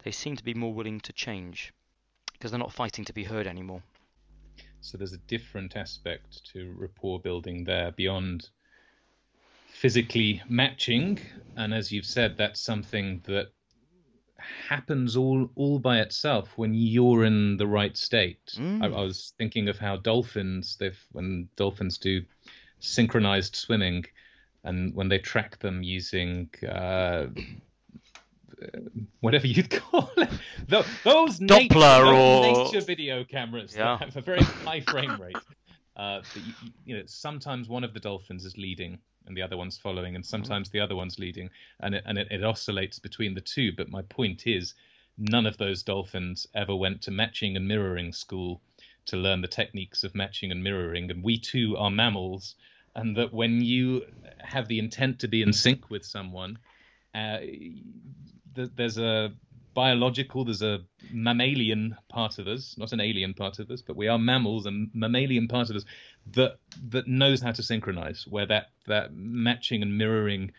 [0.04, 1.74] They seem to be more willing to change
[2.34, 3.82] because they're not fighting to be heard anymore.
[4.82, 8.50] So there's a different aspect to rapport building there beyond
[9.72, 11.20] physically matching,
[11.56, 13.54] and as you've said, that's something that
[14.68, 18.54] happens all all by itself when you're in the right state.
[18.56, 18.84] Mm.
[18.84, 22.22] I, I, was thinking of how dolphins, they've when dolphins do
[22.80, 24.06] synchronized swimming,
[24.64, 27.28] and when they track them using uh,
[29.22, 30.30] whatever you'd call it,
[30.68, 33.98] those Doppler nature, or nature video cameras yeah.
[33.98, 35.36] that have a very high frame rate.
[35.96, 38.98] Uh, you, you, know, sometimes one of the dolphins is leading
[39.28, 42.28] and the other one's following, and sometimes the other one's leading, and it, and it,
[42.32, 43.72] it oscillates between the two.
[43.76, 44.74] But my point is,
[45.18, 48.62] none of those dolphins ever went to matching and mirroring school
[49.06, 52.56] to learn the techniques of matching and mirroring, and we too are mammals
[52.96, 54.04] and that when you
[54.40, 56.58] have the intent to be in sync with someone,
[57.16, 59.34] uh, th- there's a
[59.74, 60.82] biological, there's a
[61.12, 64.92] mammalian part of us, not an alien part of us, but we are mammals, and
[64.94, 65.86] mammalian part of us
[66.32, 66.58] that
[66.90, 70.52] that knows how to synchronize, where that that matching and mirroring,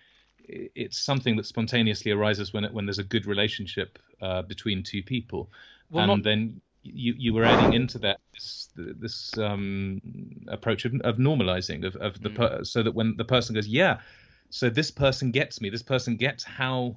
[0.46, 5.02] it's something that spontaneously arises when it, when there's a good relationship uh, between two
[5.02, 5.50] people,
[5.90, 6.22] well, and not...
[6.22, 10.00] then you you were adding into that this, this um,
[10.48, 12.36] approach of, of, normalizing of, of the mm.
[12.36, 13.98] per, so that when the person goes yeah
[14.50, 16.94] so this person gets me this person gets how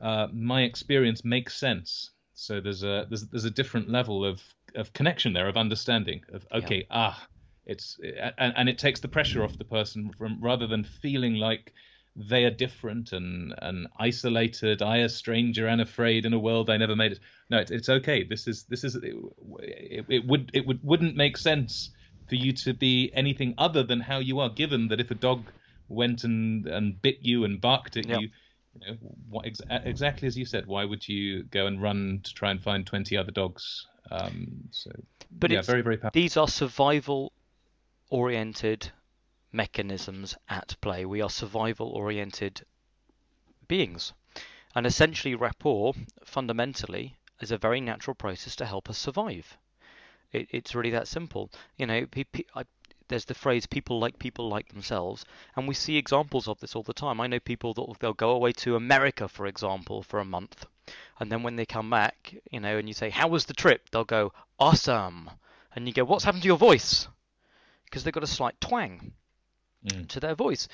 [0.00, 4.40] uh, my experience makes sense so there's a there's, there's a different level of
[4.74, 6.84] of connection there of understanding of okay yeah.
[6.90, 7.26] ah
[7.66, 7.98] it's
[8.38, 11.72] and, and it takes the pressure off the person from rather than feeling like
[12.16, 14.82] they are different and and isolated.
[14.82, 17.20] I, a stranger and afraid in a world I never made it.
[17.48, 18.24] No, it's, it's okay.
[18.24, 21.90] This is this is it, it, would it would wouldn't make sense
[22.28, 24.50] for you to be anything other than how you are.
[24.50, 25.44] Given that if a dog
[25.88, 28.30] went and and bit you and barked at you.
[28.80, 30.66] You know, what, ex- exactly as you said.
[30.66, 34.90] Why would you go and run to try and find twenty other dogs Um, so,
[35.30, 36.20] but yeah, very, very powerful.
[36.20, 37.32] These are survival
[38.10, 38.90] oriented
[39.52, 41.04] mechanisms at play.
[41.04, 42.62] We are survival oriented
[43.66, 44.12] beings.
[44.74, 45.94] And essentially, rapport,
[46.24, 49.56] fundamentally, is a very natural process to help us survive.
[50.32, 51.50] It, it's really that simple.
[51.76, 52.06] You know,
[52.54, 52.64] I,
[53.08, 55.24] there's the phrase "people like people like themselves,"
[55.56, 57.20] and we see examples of this all the time.
[57.20, 60.66] I know people that they'll go away to America, for example, for a month,
[61.18, 63.90] and then when they come back, you know, and you say, "How was the trip?"
[63.90, 65.30] They'll go, "Awesome,"
[65.74, 67.08] and you go, "What's happened to your voice?"
[67.90, 69.12] Because they've got a slight twang
[69.84, 70.08] mm.
[70.08, 70.68] to their voice,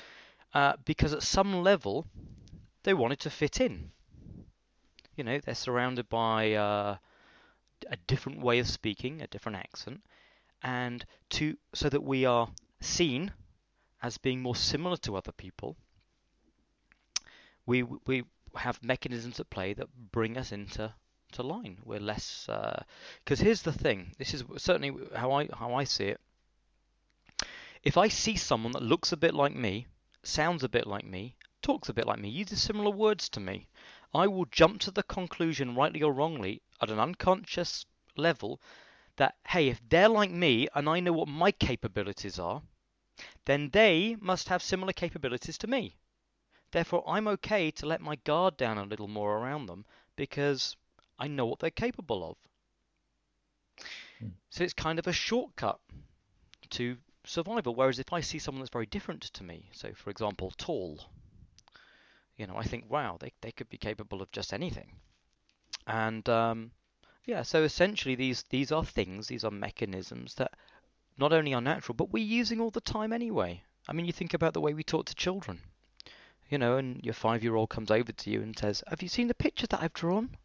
[0.53, 2.05] uh, because at some level
[2.83, 3.91] they wanted to fit in.
[5.15, 6.97] You know, they're surrounded by uh,
[7.89, 10.03] a different way of speaking, a different accent,
[10.61, 12.49] and to so that we are
[12.79, 13.31] seen
[14.01, 15.75] as being more similar to other people.
[17.65, 18.23] We we
[18.55, 20.93] have mechanisms at play that bring us into
[21.33, 21.79] to line.
[21.83, 24.13] We're less because uh, here's the thing.
[24.17, 26.21] This is certainly how I how I see it.
[27.87, 29.87] If I see someone that looks a bit like me,
[30.21, 33.69] sounds a bit like me, talks a bit like me, uses similar words to me,
[34.13, 37.85] I will jump to the conclusion, rightly or wrongly, at an unconscious
[38.17, 38.59] level,
[39.15, 42.61] that hey, if they're like me and I know what my capabilities are,
[43.45, 45.95] then they must have similar capabilities to me.
[46.71, 49.85] Therefore, I'm okay to let my guard down a little more around them
[50.17, 50.75] because
[51.17, 53.85] I know what they're capable of.
[54.19, 54.31] Hmm.
[54.49, 55.79] So it's kind of a shortcut
[56.71, 56.97] to
[57.27, 57.75] survival.
[57.75, 60.99] Whereas if I see someone that's very different to me, so for example, tall,
[62.37, 64.91] you know, I think, wow, they, they could be capable of just anything.
[65.85, 66.71] And um,
[67.25, 70.51] yeah, so essentially these these are things, these are mechanisms that
[71.17, 73.63] not only are natural, but we're using all the time anyway.
[73.87, 75.61] I mean, you think about the way we talk to children,
[76.49, 79.33] you know, and your five-year-old comes over to you and says, "Have you seen the
[79.33, 80.37] picture that I've drawn?"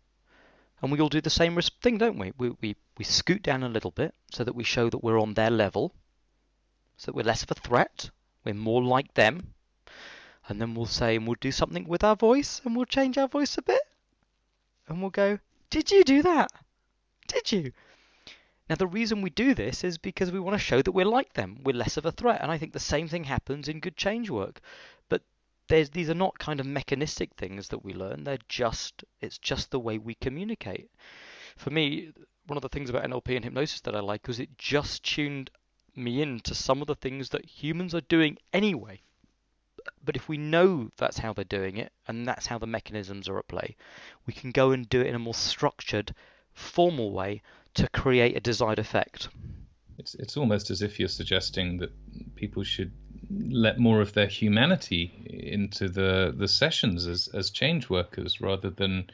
[0.80, 2.32] And we all do the same thing, don't we?
[2.38, 5.34] We we we scoot down a little bit so that we show that we're on
[5.34, 5.94] their level,
[6.96, 8.10] so that we're less of a threat,
[8.44, 9.54] we're more like them,
[10.48, 13.28] and then we'll say, and we'll do something with our voice, and we'll change our
[13.28, 13.82] voice a bit,
[14.88, 15.38] and we'll go,
[15.70, 16.50] Did you do that?
[17.28, 17.72] Did you?
[18.68, 21.34] Now, the reason we do this is because we want to show that we're like
[21.34, 22.40] them, we're less of a threat.
[22.40, 24.60] And I think the same thing happens in good change work.
[25.08, 25.22] But
[25.68, 29.80] these are not kind of mechanistic things that we learn, they're just, it's just the
[29.80, 30.90] way we communicate.
[31.56, 32.12] For me,
[32.46, 35.50] one of the things about NLP and hypnosis that I like was it just tuned
[35.94, 39.00] me in to some of the things that humans are doing anyway
[40.04, 43.38] but if we know that's how they're doing it and that's how the mechanisms are
[43.38, 43.76] at play,
[44.26, 46.14] we can go and do it in a more structured,
[46.52, 47.42] formal way
[47.74, 49.28] to create a desired effect.
[49.98, 51.90] It's it's almost as if you're suggesting that
[52.34, 52.92] people should
[53.30, 59.10] let more of their humanity into the the sessions as as change workers rather than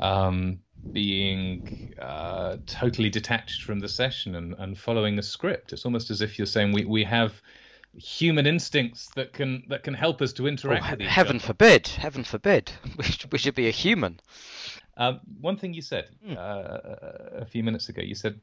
[0.00, 0.58] um,
[0.92, 5.72] being uh, totally detached from the session and, and following a script.
[5.72, 7.40] It's almost as if you're saying we, we have
[7.96, 11.46] human instincts that can that can help us to interact oh, with each heaven other.
[11.46, 14.18] forbid heaven forbid we should, we should be a human
[14.96, 16.36] um, one thing you said mm.
[16.36, 18.40] uh, a few minutes ago you said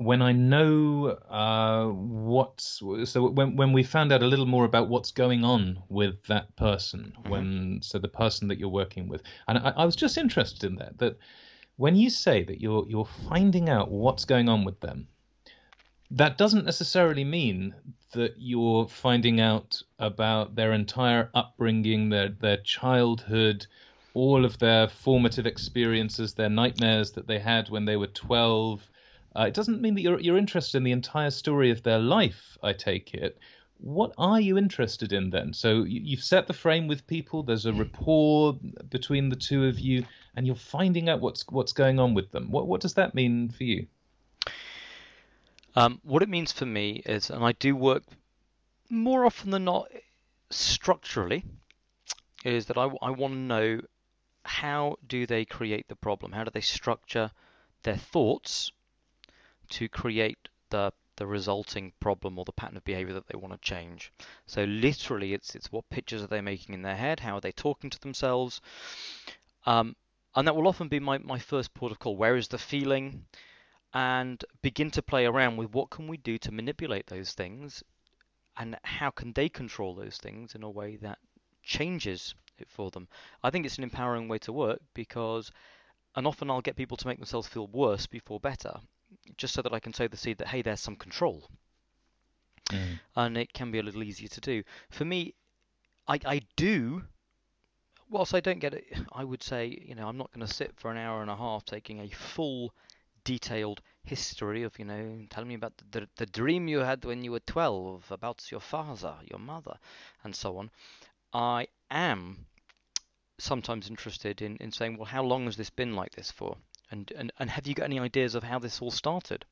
[0.00, 4.88] when I know uh, what's so when when we found out a little more about
[4.88, 7.30] what's going on with that person mm-hmm.
[7.30, 10.76] when so the person that you're working with and I, I was just interested in
[10.76, 11.18] that that
[11.76, 15.06] when you say that you're you're finding out what's going on with them
[16.10, 17.74] that doesn't necessarily mean
[18.12, 23.66] that you're finding out about their entire upbringing, their their childhood,
[24.14, 28.89] all of their formative experiences, their nightmares that they had when they were 12.
[29.36, 32.58] Uh, it doesn't mean that you're you're interested in the entire story of their life.
[32.62, 33.38] I take it.
[33.78, 35.54] What are you interested in then?
[35.54, 37.42] So you've set the frame with people.
[37.42, 38.58] There's a rapport
[38.90, 40.04] between the two of you,
[40.36, 42.50] and you're finding out what's what's going on with them.
[42.50, 43.86] What what does that mean for you?
[45.76, 48.02] Um, what it means for me is, and I do work
[48.88, 49.88] more often than not
[50.50, 51.44] structurally,
[52.44, 53.80] is that I, I want to know
[54.44, 56.32] how do they create the problem?
[56.32, 57.30] How do they structure
[57.84, 58.72] their thoughts
[59.70, 60.38] to create
[60.70, 64.10] the the resulting problem or the pattern of behavior that they want to change.
[64.46, 67.20] So literally, it's it's what pictures are they making in their head?
[67.20, 68.60] How are they talking to themselves?
[69.66, 69.96] Um,
[70.34, 72.16] and that will often be my, my first port of call.
[72.16, 73.26] Where is the feeling?
[73.92, 77.82] and begin to play around with what can we do to manipulate those things
[78.56, 81.18] and how can they control those things in a way that
[81.62, 83.08] changes it for them.
[83.42, 85.50] I think it's an empowering way to work because
[86.16, 88.80] and often I'll get people to make themselves feel worse before better
[89.36, 91.48] just so that I can sow the seed that hey there's some control.
[92.70, 93.00] Mm.
[93.16, 94.62] And it can be a little easier to do.
[94.90, 95.34] For me
[96.06, 97.02] I I do
[98.08, 100.72] whilst I don't get it I would say, you know, I'm not going to sit
[100.76, 102.72] for an hour and a half taking a full
[103.24, 107.30] detailed history of you know telling me about the, the dream you had when you
[107.30, 109.76] were 12 about your father your mother
[110.24, 110.70] and so on
[111.32, 112.46] i am
[113.38, 116.56] sometimes interested in, in saying well how long has this been like this for
[116.90, 119.44] and, and and have you got any ideas of how this all started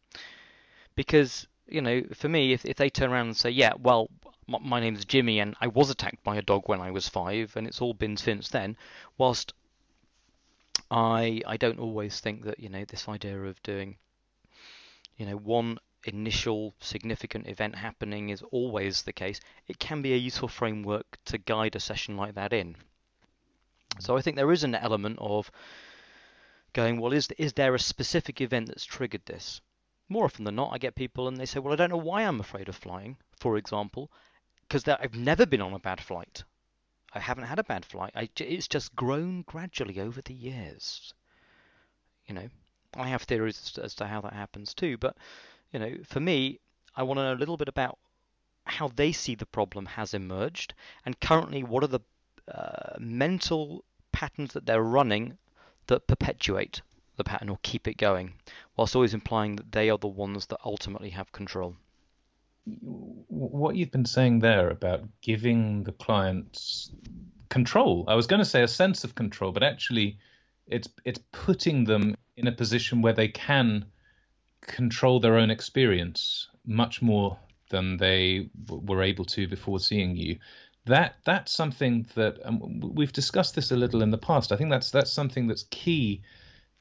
[0.95, 4.09] because you know for me if, if they turn around and say yeah well
[4.47, 7.09] my, my name is jimmy and i was attacked by a dog when i was
[7.09, 8.77] five and it's all been since then
[9.17, 9.53] whilst
[10.91, 13.97] I I don't always think that you know this idea of doing
[15.17, 19.41] you know one initial significant event happening is always the case.
[19.67, 22.77] It can be a useful framework to guide a session like that in.
[23.99, 25.51] So I think there is an element of
[26.73, 29.61] going, well, is is there a specific event that's triggered this?
[30.09, 32.23] More often than not, I get people and they say, well, I don't know why
[32.23, 34.11] I'm afraid of flying, for example,
[34.63, 36.45] because I've never been on a bad flight.
[37.13, 38.13] I haven't had a bad flight.
[38.15, 41.13] I, it's just grown gradually over the years.
[42.27, 42.49] You know,
[42.95, 45.17] I have theories as to, how that happens too, but
[45.73, 46.61] you know, for me,
[46.95, 47.99] I want to know a little bit about
[48.65, 52.01] how they see the problem has emerged, and currently, what are the
[52.53, 55.39] uh, mental patterns that they're running
[55.89, 56.81] that perpetuate
[57.17, 58.35] the pattern or keep it going,
[58.77, 61.77] whilst always implying that they are the ones that ultimately have control
[63.29, 66.91] what you've been saying there about giving the clients
[67.49, 68.05] control.
[68.09, 70.19] I was going to say a sense of control, but actually,
[70.67, 73.87] it's it's putting them in a position where they can
[74.61, 77.39] control their own experience much more
[77.71, 80.39] than they were able to before seeing you.
[80.89, 84.53] That that's something that um, we've discussed this a little in the past.
[84.53, 86.23] I think that's that's something that's key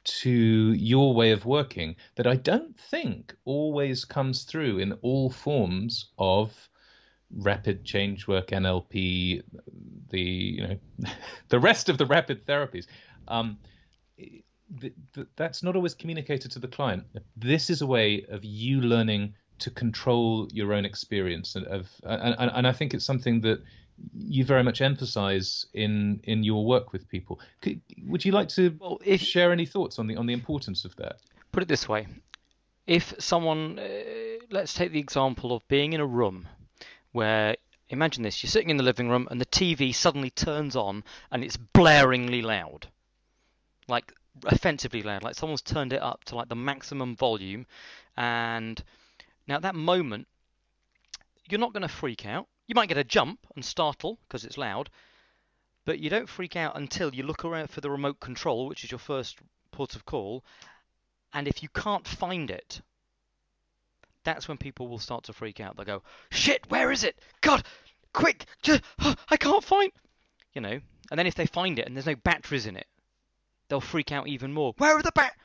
[0.04, 6.12] to your way of working that I don't think always comes through in all forms
[6.18, 6.70] of
[7.36, 9.44] rapid change work, NLP,
[10.10, 10.78] the you know
[11.50, 12.86] the rest of the rapid therapies.
[13.28, 13.58] Um,
[14.18, 17.04] th- th- that's not always communicated to the client.
[17.36, 22.36] This is a way of you learning to control your own experience, and of and,
[22.40, 23.62] and, and I think it's something that
[24.14, 27.40] you very much emphasize in in your work with people.
[27.62, 30.86] Could, would you like to well, if, share any thoughts on the on the importance
[30.86, 31.18] of that?
[31.52, 32.08] Put it this way:
[32.86, 33.86] if someone, uh,
[34.50, 36.48] let's take the example of being in a room
[37.12, 37.56] where
[37.90, 41.44] imagine this you're sitting in the living room and the TV suddenly turns on and
[41.44, 42.88] it's blaringly loud
[43.88, 44.14] like
[44.46, 47.66] offensively loud like someone's turned it up to like the maximum volume
[48.18, 48.84] and
[49.48, 50.28] now at that moment
[51.50, 54.58] you're not going to freak out you might get a jump and startle because it's
[54.58, 54.90] loud,
[55.86, 58.92] but you don't freak out until you look around for the remote control, which is
[58.92, 59.38] your first
[59.72, 60.44] port of call,
[61.34, 62.82] and if you can't find it,
[64.24, 65.78] that's when people will start to freak out.
[65.78, 67.18] They'll go, "Shit, where is it?
[67.40, 67.64] God,
[68.12, 69.92] quick, just, oh, I can't find."
[70.54, 72.88] You know, and then if they find it and there's no batteries in it,
[73.70, 74.74] they'll freak out even more.
[74.78, 75.38] Where are the bat?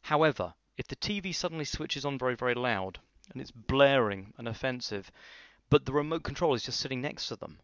[0.00, 3.00] However, if the TV suddenly switches on very, very loud
[3.32, 5.10] and it's blaring and offensive,
[5.70, 7.58] but the remote control is just sitting next to them.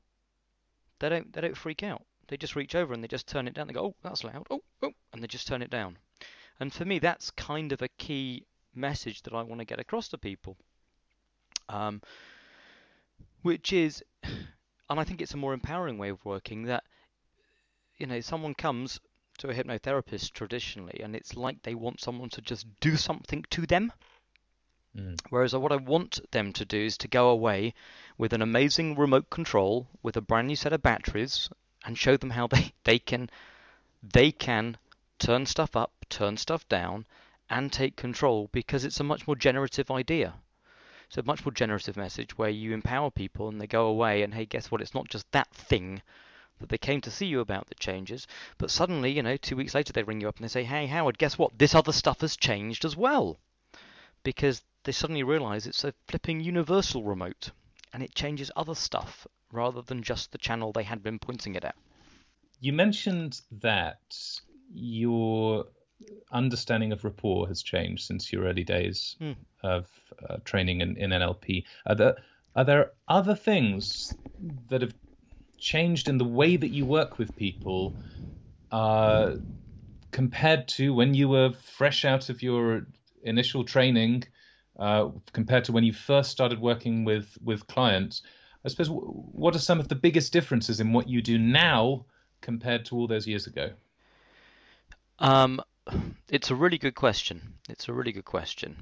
[0.98, 2.02] They don't they don't freak out.
[2.28, 3.66] They just reach over and they just turn it down.
[3.66, 4.46] They go, oh, that's loud.
[4.50, 5.98] Oh, oh, and they just turn it down.
[6.60, 10.08] And for me, that's kind of a key message that I want to get across
[10.08, 10.56] to people.
[11.68, 12.00] Um,
[13.42, 16.84] which is, and I think it's a more empowering way of working that,
[17.98, 19.00] you know, someone comes
[19.38, 23.66] to a hypnotherapist traditionally and it's like they want someone to just do something to
[23.66, 23.92] them
[24.96, 25.18] Mm.
[25.30, 27.72] Whereas what I want them to do is to go away
[28.18, 31.48] with an amazing remote control with a brand new set of batteries
[31.84, 33.30] and show them how they, they can
[34.02, 34.76] they can
[35.18, 37.06] turn stuff up, turn stuff down,
[37.48, 40.34] and take control because it's a much more generative idea.
[41.06, 44.34] It's a much more generative message where you empower people and they go away and
[44.34, 44.80] hey, guess what?
[44.80, 46.02] It's not just that thing
[46.58, 48.26] that they came to see you about that changes,
[48.58, 50.86] but suddenly, you know, two weeks later they ring you up and they say, hey,
[50.86, 51.58] Howard, guess what?
[51.58, 53.38] This other stuff has changed as well.
[54.22, 57.50] Because they suddenly realize it's a flipping universal remote
[57.92, 61.64] and it changes other stuff rather than just the channel they had been pointing it
[61.64, 61.76] at.
[62.60, 64.00] You mentioned that
[64.72, 65.66] your
[66.30, 69.36] understanding of rapport has changed since your early days mm.
[69.62, 69.88] of
[70.28, 71.64] uh, training in, in NLP.
[71.86, 72.16] Are there
[72.54, 74.14] are there other things
[74.68, 74.94] that have
[75.58, 77.94] changed in the way that you work with people
[78.70, 79.36] uh,
[80.10, 82.86] compared to when you were fresh out of your
[83.22, 84.24] initial training
[84.78, 88.22] uh, compared to when you first started working with with clients.
[88.64, 92.06] I suppose what are some of the biggest differences in what you do now
[92.40, 93.72] compared to all those years ago?
[95.18, 95.60] Um,
[96.28, 97.54] it's a really good question.
[97.68, 98.76] It's a really good question.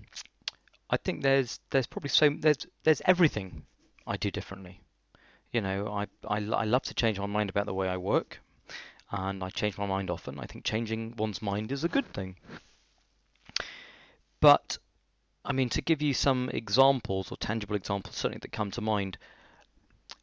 [0.90, 3.64] I think there's there's probably so there's there's everything
[4.06, 4.80] I do differently.
[5.52, 8.40] You know, I, I I love to change my mind about the way I work,
[9.10, 10.38] and I change my mind often.
[10.38, 12.36] I think changing one's mind is a good thing
[14.40, 14.78] But
[15.44, 19.16] I mean, to give you some examples or tangible examples, certainly that come to mind,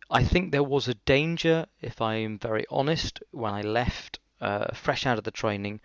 [0.09, 4.74] I think there was a danger, if I am very honest, when I left uh,
[4.74, 5.82] fresh out of the training,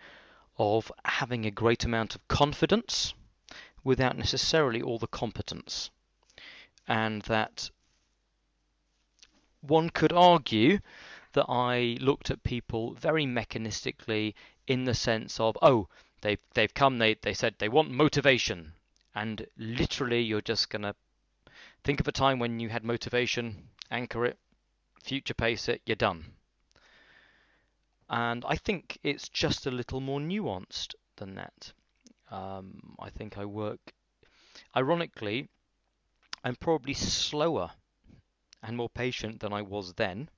[0.57, 3.13] of having a great amount of confidence
[3.83, 5.89] without necessarily all the competence.
[6.87, 7.69] And that
[9.61, 10.79] one could argue
[11.33, 14.35] that I looked at people very mechanistically
[14.67, 15.87] in the sense of, oh,
[16.21, 18.73] they've they've come, they they said they want motivation,
[19.15, 20.95] and literally you're just gonna
[21.83, 24.37] think of a time when you had motivation, anchor it,
[25.03, 26.25] future pace it, you're done.
[28.09, 31.73] And I think it's just a little more nuanced than that.
[32.31, 33.93] Um, I think I work,
[34.75, 35.49] ironically,
[36.43, 37.71] I'm probably slower
[38.61, 40.29] and more patient than I was then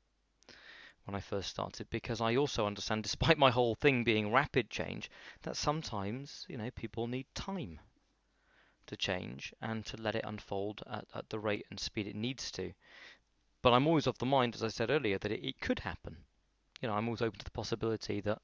[1.05, 5.09] when I first started because I also understand, despite my whole thing being rapid change,
[5.43, 7.79] that sometimes, you know, people need time
[8.87, 12.51] to change and to let it unfold at, at the rate and speed it needs
[12.51, 12.73] to.
[13.61, 16.17] But I'm always of the mind, as I said earlier, that it, it could happen.
[16.81, 18.39] You know, I'm always open to the possibility that,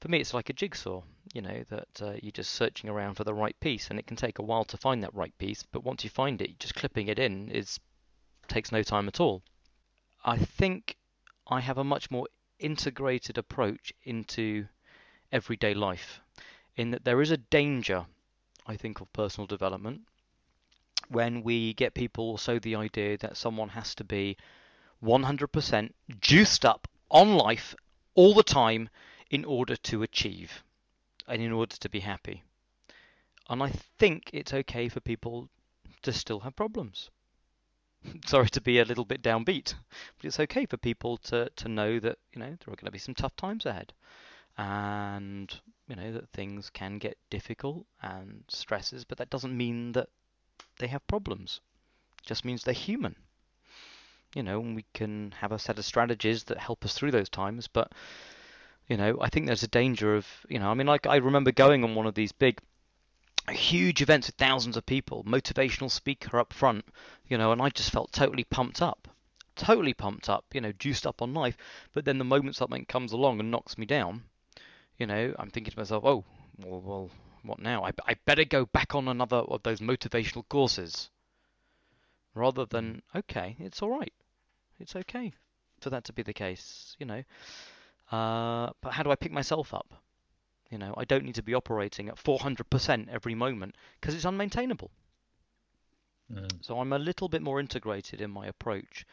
[0.00, 1.02] for me, it's like a jigsaw.
[1.32, 4.16] You know, that uh, you're just searching around for the right piece, and it can
[4.16, 5.62] take a while to find that right piece.
[5.62, 7.78] But once you find it, just clipping it in is
[8.48, 9.42] takes no time at all.
[10.24, 10.96] I think
[11.46, 12.26] I have a much more
[12.58, 14.66] integrated approach into
[15.30, 16.20] everyday life,
[16.76, 18.06] in that there is a danger,
[18.66, 20.02] I think, of personal development
[21.08, 24.36] when we get people sow the idea that someone has to be
[25.02, 27.74] 100% juiced up on life
[28.14, 28.88] all the time
[29.30, 30.62] in order to achieve
[31.26, 32.42] and in order to be happy.
[33.48, 35.48] And I think it's okay for people
[36.02, 37.10] to still have problems.
[38.26, 39.74] sorry to be a little bit downbeat,
[40.16, 42.90] but it's okay for people to, to know that you know there are going to
[42.90, 43.92] be some tough times ahead,
[44.56, 50.08] and you know that things can get difficult and stresses, but that doesn't mean that
[50.78, 51.60] they have problems.
[52.22, 53.16] It just means they're human.
[54.34, 57.28] You know, and we can have a set of strategies that help us through those
[57.28, 57.92] times, but
[58.88, 61.52] you know, I think there's a danger of you know, I mean, like I remember
[61.52, 62.60] going on one of these big
[63.50, 66.84] huge events with thousands of people, motivational speaker up front,
[67.26, 69.08] you know, and I just felt totally pumped up,
[69.54, 71.56] totally pumped up, you know, juiced up on life.
[71.92, 74.24] But then the moment something comes along and knocks me down,
[74.98, 76.24] you know, I'm thinking to myself, oh,
[76.64, 77.10] well, well
[77.42, 77.84] what now?
[77.84, 81.10] I, I better go back on another of those motivational courses,
[82.34, 84.12] rather than okay, it's all right,
[84.78, 85.32] it's okay
[85.80, 87.22] for that to be the case, you know.
[88.10, 89.94] Uh, but how do I pick myself up?
[90.70, 94.88] You know, I don't need to be operating at 400% every moment because it's unmaintainable.
[96.32, 96.50] Mm.
[96.62, 99.06] So I'm a little bit more integrated in my approach,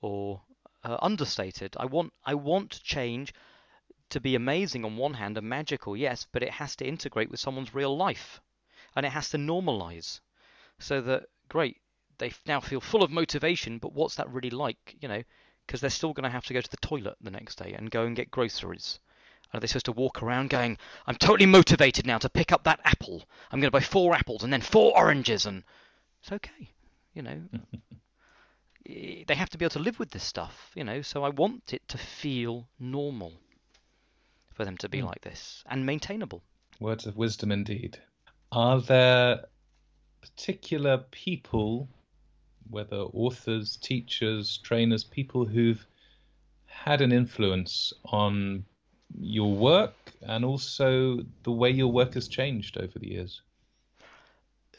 [0.00, 0.40] or
[0.84, 1.76] uh, understated.
[1.78, 3.34] I want I want change
[4.10, 7.40] to be amazing on one hand and magical, yes, but it has to integrate with
[7.40, 8.40] someone's real life,
[8.94, 10.20] and it has to normalize,
[10.78, 11.76] so that great
[12.18, 14.96] they now feel full of motivation, but what's that really like?
[15.00, 15.22] You know,
[15.66, 17.90] because they're still going to have to go to the toilet the next day and
[17.90, 19.00] go and get groceries
[19.52, 22.80] are they supposed to walk around going, I'm totally motivated now to pick up that
[22.84, 23.24] apple.
[23.50, 25.62] I'm going to buy four apples and then four oranges and
[26.22, 26.70] it's okay,
[27.14, 27.42] you know.
[28.88, 31.30] Eh, they have to be able to live with this stuff, you know, so I
[31.30, 33.32] want it to feel normal
[34.56, 35.06] for them to be mm.
[35.06, 36.42] like this and maintainable.
[36.80, 37.98] Words of wisdom indeed.
[38.52, 39.44] Are there
[40.20, 41.88] particular people,
[42.68, 45.86] whether authors, teachers, trainers, people who've
[46.66, 48.64] had an influence on
[49.18, 53.40] your work and also the way your work has changed over the years.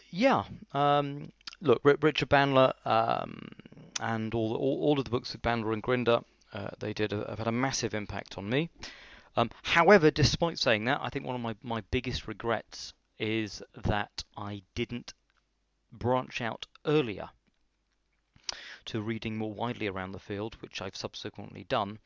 [0.10, 0.44] Yeah.
[0.74, 3.50] Um, look, Richard Bandler um,
[4.00, 6.22] and all, all, all of the books with Bandler and Grinder,
[6.54, 8.70] uh, they did have had a massive impact on me.
[9.38, 14.24] Um, however, despite saying that, I think one of my, my biggest regrets is that
[14.36, 15.14] I didn't
[15.92, 17.30] branch out earlier
[18.86, 22.00] to reading more widely around the field, which I've subsequently done,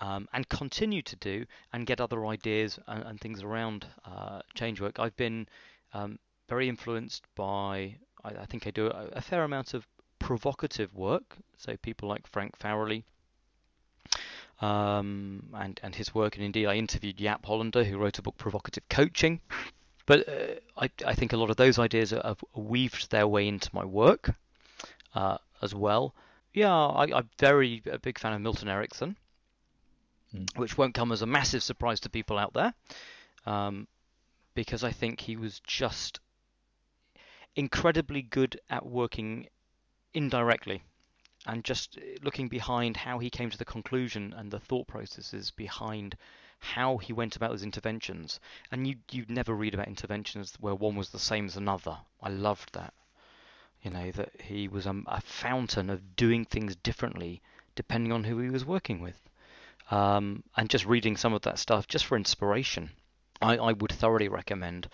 [0.00, 4.80] um, and continue to do and get other ideas and, and things around uh, change
[4.80, 4.98] work.
[4.98, 5.46] I've been
[5.92, 9.86] um, very influenced by, I, I think I do a, a, fair amount of
[10.18, 11.36] provocative work.
[11.58, 13.04] So people like Frank Farrelly.
[14.60, 18.36] Um, and and his work, and indeed I interviewed Jaap Hollander, who wrote a book,
[18.38, 19.40] Provocative Coaching.
[20.06, 23.70] But uh, I, I think a lot of those ideas have weaved their way into
[23.72, 24.34] my work
[25.14, 26.14] uh, as well.
[26.52, 29.16] Yeah, I, am very a big fan of Milton Erickson
[30.34, 30.58] mm.
[30.58, 32.74] which won't come as a massive surprise to people out there,
[33.46, 33.86] um,
[34.54, 36.20] because I think he was just
[37.56, 39.46] incredibly good at working
[40.12, 40.82] indirectly
[41.46, 46.16] and just looking behind how he came to the conclusion and the thought processes behind
[46.58, 48.40] how he went about those interventions.
[48.70, 51.98] And you you'd never read about interventions where one was the same as another.
[52.22, 52.94] I loved that.
[53.82, 57.42] You know that he was a, a fountain of doing things differently
[57.74, 59.20] depending on who he was working with.
[59.90, 62.92] Um, and just reading some of that stuff just for inspiration,
[63.42, 64.88] I, I would thoroughly recommend.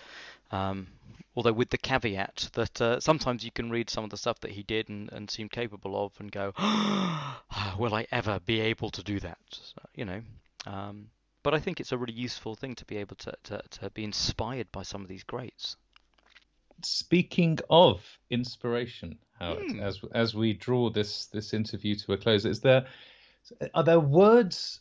[0.51, 0.89] Um,
[1.37, 4.51] although with the caveat that uh, sometimes you can read some of the stuff that
[4.51, 6.53] he did and, and seem capable of and go,
[7.79, 9.39] will I ever be able to do that?
[9.51, 10.23] So, you know.
[10.67, 11.09] Um,
[11.43, 14.05] but I think it's a really useful thing to be able to, to, to be
[14.05, 15.77] inspired by some of these greats.
[16.83, 19.83] Speaking of inspiration, Howard, mm.
[19.83, 22.87] as as we draw this this interview to a close, is there
[23.75, 24.81] are there words?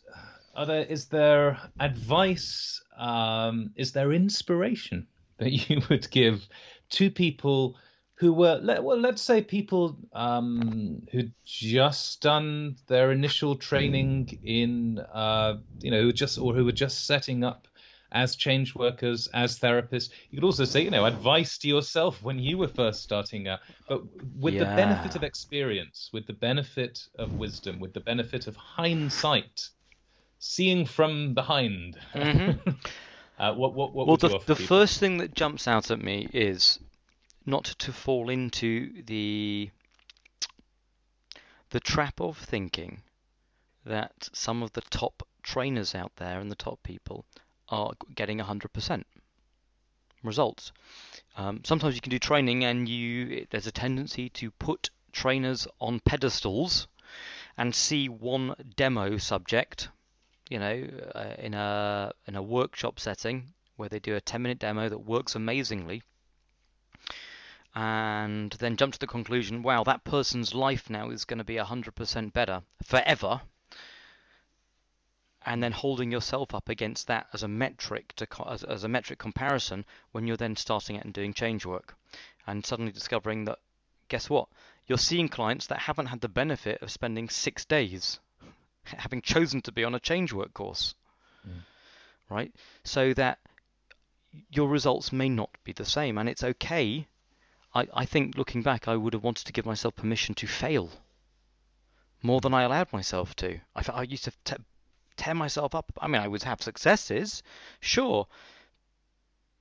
[0.55, 2.81] Are there is there advice?
[2.97, 5.07] Um, is there inspiration
[5.39, 6.47] that you would give
[6.89, 7.77] to people
[8.15, 15.55] who were well let's say people um, who'd just done their initial training in uh,
[15.79, 17.67] you know just or who were just setting up
[18.11, 22.39] as change workers as therapists you could also say you know advice to yourself when
[22.39, 24.01] you were first starting out but
[24.37, 24.61] with yeah.
[24.61, 29.69] the benefit of experience with the benefit of wisdom with the benefit of hindsight
[30.39, 32.71] seeing from behind mm-hmm.
[33.39, 36.77] Uh, what what what well, the, the first thing that jumps out at me is
[37.45, 39.69] not to fall into the
[41.69, 43.01] the trap of thinking
[43.85, 47.25] that some of the top trainers out there and the top people
[47.69, 49.03] are getting 100%
[50.23, 50.71] results.
[51.37, 56.01] Um, sometimes you can do training and you there's a tendency to put trainers on
[56.01, 56.87] pedestals
[57.57, 59.89] and see one demo subject
[60.49, 64.59] you know, uh, in a in a workshop setting where they do a 10 minute
[64.59, 66.03] demo that works amazingly
[67.75, 71.55] and then jump to the conclusion, wow, that person's life now is going to be
[71.55, 73.41] 100% better forever.
[75.45, 79.19] And then holding yourself up against that as a metric to as, as a metric
[79.19, 81.95] comparison when you're then starting out and doing change work,
[82.45, 83.59] and suddenly discovering that,
[84.09, 84.49] guess what?
[84.85, 88.19] You're seeing clients that haven't had the benefit of spending six days
[88.97, 90.95] having chosen to be on a change work course.
[91.47, 91.61] Mm.
[92.29, 92.53] Right?
[92.83, 93.39] So that
[94.49, 97.07] your results may not be the same, and it's okay.
[97.73, 100.89] I, I think looking back, I would have wanted to give myself permission to fail
[102.21, 103.59] more than I allowed myself to.
[103.75, 104.63] I, I used to t-
[105.15, 105.91] tear myself up.
[105.99, 107.43] I mean, I would have successes,
[107.79, 108.27] sure,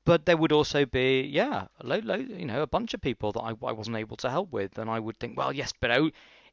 [0.05, 3.41] but there would also be, yeah, low, low, you know, a bunch of people that
[3.41, 6.11] I, I wasn't able to help with, and I would think, well, yes, but oh,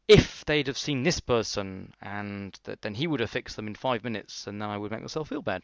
[0.07, 3.75] if they'd have seen this person and that then he would have fixed them in
[3.75, 5.63] five minutes and then I would make myself feel bad.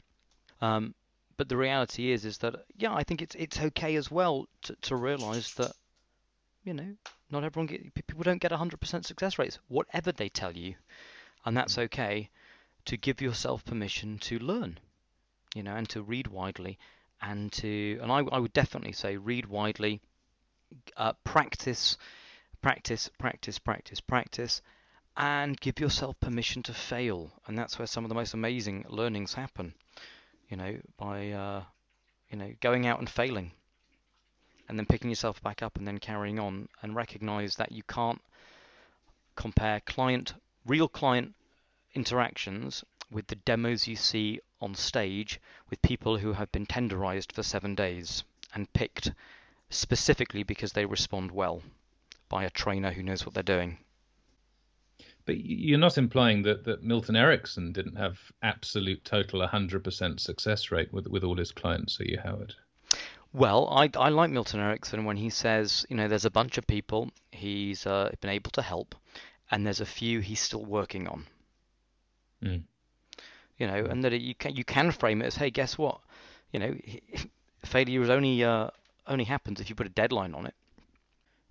[0.61, 0.95] Um,
[1.37, 4.75] but the reality is is that yeah, I think it's it's okay as well to,
[4.83, 5.71] to realise that
[6.63, 6.95] you know
[7.29, 10.75] not everyone get people don't get 100% success rates whatever they tell you,
[11.45, 12.29] and that's okay.
[12.85, 14.79] To give yourself permission to learn,
[15.53, 16.79] you know, and to read widely,
[17.21, 20.01] and to and I I would definitely say read widely,
[20.97, 21.97] uh, practice
[22.61, 24.61] practice, practice, practice, practice,
[25.17, 27.31] and give yourself permission to fail.
[27.47, 29.73] And that's where some of the most amazing learnings happen.
[30.49, 31.63] You know, by uh,
[32.29, 33.51] you know going out and failing,
[34.67, 38.21] and then picking yourself back up and then carrying on, and recognize that you can't
[39.35, 40.33] compare client,
[40.65, 41.33] real client
[41.93, 45.39] interactions with the demos you see on stage
[45.69, 49.11] with people who have been tenderized for seven days and picked
[49.69, 51.61] specifically because they respond well
[52.31, 53.77] by a trainer who knows what they're doing.
[55.25, 60.91] But you're not implying that, that Milton Erickson didn't have absolute total 100% success rate
[60.91, 62.55] with with all his clients, are you, Howard?
[63.33, 66.65] Well, I, I like Milton Erickson when he says, you know, there's a bunch of
[66.65, 68.95] people he's uh, been able to help,
[69.51, 71.27] and there's a few he's still working on.
[72.43, 72.63] Mm.
[73.57, 75.99] You know, and that you can you can frame it as, hey, guess what?
[76.51, 76.75] You know,
[77.65, 78.69] failure is only uh,
[79.05, 80.55] only happens if you put a deadline on it.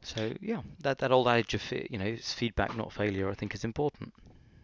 [0.03, 3.55] So yeah, that that old adage of you know it's feedback not failure I think
[3.55, 4.13] is important.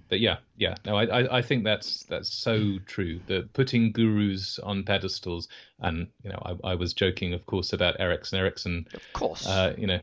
[0.08, 3.20] But yeah, yeah, no, I I think that's that's so true.
[3.26, 5.48] That putting gurus on pedestals,
[5.80, 8.38] and you know, I, I was joking, of course, about Erickson.
[8.38, 10.00] Erickson, of course, uh, you know,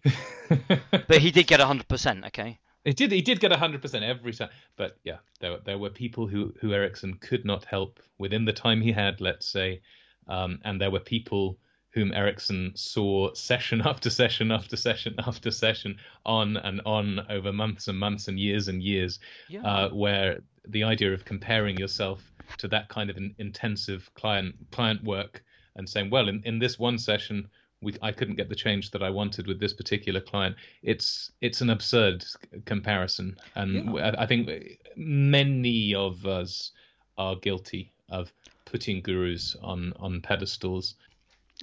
[1.07, 2.25] but he did get hundred percent.
[2.25, 2.59] Okay.
[2.83, 3.13] He did.
[3.13, 4.49] He did get hundred percent every time.
[4.75, 8.81] But yeah, there there were people who who Erickson could not help within the time
[8.81, 9.81] he had, let's say,
[10.27, 11.57] um, and there were people
[11.93, 17.87] whom Erickson saw session after session after session after session on and on over months
[17.87, 19.61] and months and years and years, yeah.
[19.61, 25.03] uh, where the idea of comparing yourself to that kind of an intensive client client
[25.03, 25.43] work
[25.75, 27.47] and saying, well, in, in this one session,
[27.81, 30.55] we, I couldn't get the change that I wanted with this particular client.
[30.81, 32.23] It's it's an absurd
[32.65, 34.11] comparison, and yeah.
[34.17, 34.49] I, I think
[34.95, 36.71] many of us
[37.17, 38.31] are guilty of
[38.65, 40.95] putting gurus on on pedestals.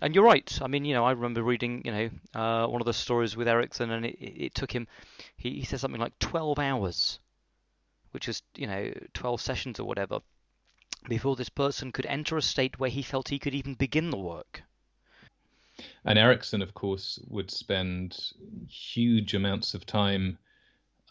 [0.01, 0.59] And you're right.
[0.63, 3.49] I mean, you know, I remember reading, you know, uh, one of the stories with
[3.49, 4.87] Erickson, and it, it took him.
[5.37, 7.19] He, he said something like 12 hours,
[8.13, 10.21] which was, you know, 12 sessions or whatever,
[11.09, 14.17] before this person could enter a state where he felt he could even begin the
[14.17, 14.63] work.
[16.05, 18.19] And Erickson, of course, would spend
[18.69, 20.39] huge amounts of time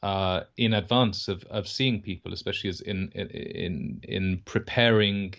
[0.02, 5.34] uh, in advance of, of seeing people, especially as in in in preparing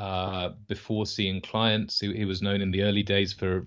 [0.00, 2.00] uh, before seeing clients.
[2.00, 3.66] He, he, was known in the early days for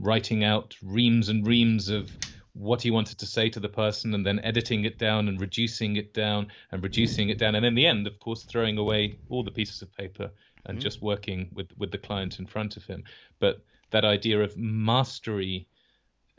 [0.00, 2.10] writing out reams and reams of
[2.54, 5.94] what he wanted to say to the person, and then editing it down and reducing
[5.94, 9.44] it down and reducing it down, and in the end, of course, throwing away all
[9.44, 10.28] the pieces of paper
[10.66, 10.82] and mm-hmm.
[10.82, 13.04] just working with with the client in front of him.
[13.38, 15.68] But that idea of mastery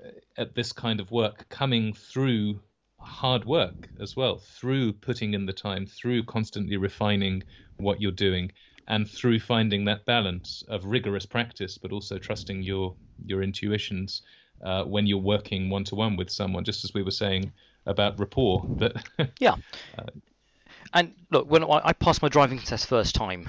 [0.06, 2.60] uh, at this kind of work coming through
[3.00, 7.44] hard work as well, through putting in the time, through constantly refining
[7.78, 8.52] what you're doing,
[8.92, 12.94] and through finding that balance of rigorous practice, but also trusting your
[13.26, 14.22] your intuitions
[14.64, 16.64] uh, when you're working one to one with someone.
[16.66, 17.52] Just as we were saying
[17.86, 18.94] about rapport, that
[19.40, 19.56] yeah.
[19.98, 20.06] Uh,
[20.94, 23.48] and look, when I passed my driving test first time,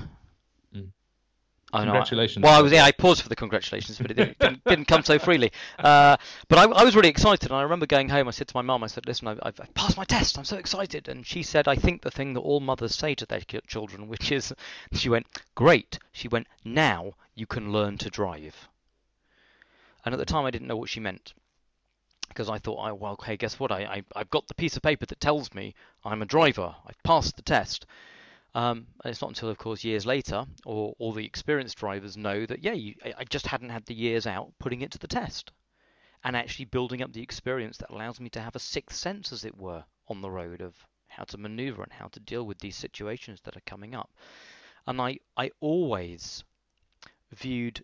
[1.73, 2.43] Congratulations.
[2.43, 5.03] well, I was yeah, I paused for the congratulations, but it didn't, didn't, didn't come
[5.03, 5.53] so freely.
[5.79, 6.19] Uh,
[6.49, 8.29] but I, I, was really excited, and I remember going home.
[8.29, 10.37] I said to my mum, I said, "Listen, I've, I've, passed my test.
[10.37, 13.25] I'm so excited." And she said, "I think the thing that all mothers say to
[13.25, 14.53] their children, which is,"
[14.93, 18.69] she went, "Great." She went, "Now you can learn to drive."
[20.05, 21.33] And at the time, I didn't know what she meant
[22.29, 23.71] because I thought, oh, well, hey, guess what?
[23.71, 26.75] I, I I've got the piece of paper that tells me I'm a driver.
[26.87, 27.87] I've passed the test.
[28.55, 32.45] Um, and it's not until, of course, years later, or all the experienced drivers know
[32.45, 35.53] that, yeah, you, I just hadn't had the years out putting it to the test
[36.25, 39.45] and actually building up the experience that allows me to have a sixth sense, as
[39.45, 40.75] it were, on the road of
[41.09, 44.11] how to maneuver and how to deal with these situations that are coming up.
[44.87, 46.45] And I, I always
[47.33, 47.83] viewed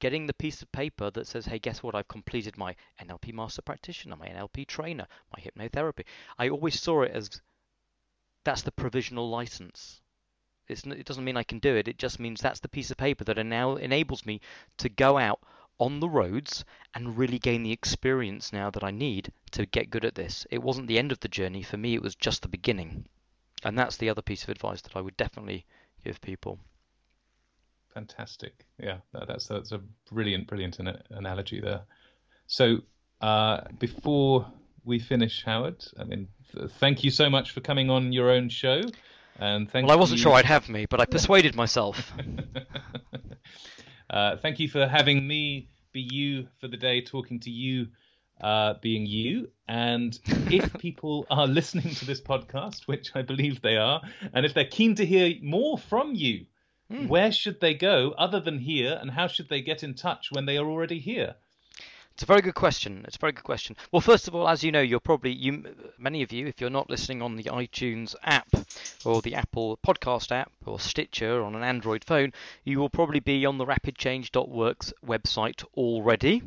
[0.00, 1.94] getting the piece of paper that says, hey, guess what?
[1.94, 5.06] I've completed my NLP master practitioner, my NLP trainer,
[5.36, 6.04] my hypnotherapy.
[6.38, 7.40] I always saw it as
[8.44, 10.00] that's the provisional license.
[10.68, 11.88] It's, it doesn't mean I can do it.
[11.88, 14.40] It just means that's the piece of paper that now enables me
[14.78, 15.40] to go out
[15.78, 16.64] on the roads
[16.94, 20.46] and really gain the experience now that I need to get good at this.
[20.50, 21.62] It wasn't the end of the journey.
[21.62, 23.06] For me, it was just the beginning.
[23.64, 25.64] And that's the other piece of advice that I would definitely
[26.04, 26.58] give people.
[27.94, 28.64] Fantastic.
[28.78, 29.80] Yeah, that's, that's a
[30.12, 30.78] brilliant, brilliant
[31.10, 31.82] analogy there.
[32.46, 32.78] So
[33.20, 34.46] uh, before
[34.84, 36.28] we finish, Howard, I mean,
[36.78, 38.82] thank you so much for coming on your own show.
[39.38, 40.24] And thank well, I wasn't you...
[40.24, 42.12] sure I'd have me, but I persuaded myself.
[44.10, 47.88] uh, thank you for having me be you for the day, talking to you,
[48.40, 49.50] uh, being you.
[49.68, 54.02] And if people are listening to this podcast, which I believe they are,
[54.32, 56.46] and if they're keen to hear more from you,
[56.92, 57.08] mm.
[57.08, 60.46] where should they go other than here, and how should they get in touch when
[60.46, 61.34] they are already here?
[62.12, 63.04] It's a very good question.
[63.06, 63.76] It's a very good question.
[63.92, 65.64] Well, first of all, as you know, you're probably you
[65.98, 68.48] many of you, if you're not listening on the iTunes app
[69.04, 72.32] or the Apple Podcast app or Stitcher on an Android phone,
[72.64, 76.42] you will probably be on the RapidChange.works website already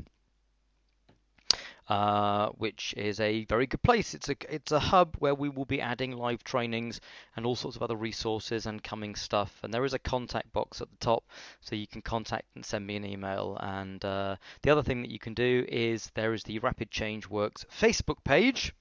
[1.88, 4.14] uh, which is a very good place.
[4.14, 7.02] It's a it's a hub where we will be adding live trainings
[7.36, 9.60] and all sorts of other resources and coming stuff.
[9.64, 11.24] And there is a contact box at the top,
[11.62, 13.58] so you can contact and send me an email.
[13.60, 17.28] And uh, the other thing that you can do is there is the Rapid Change
[17.28, 18.74] Works Facebook page.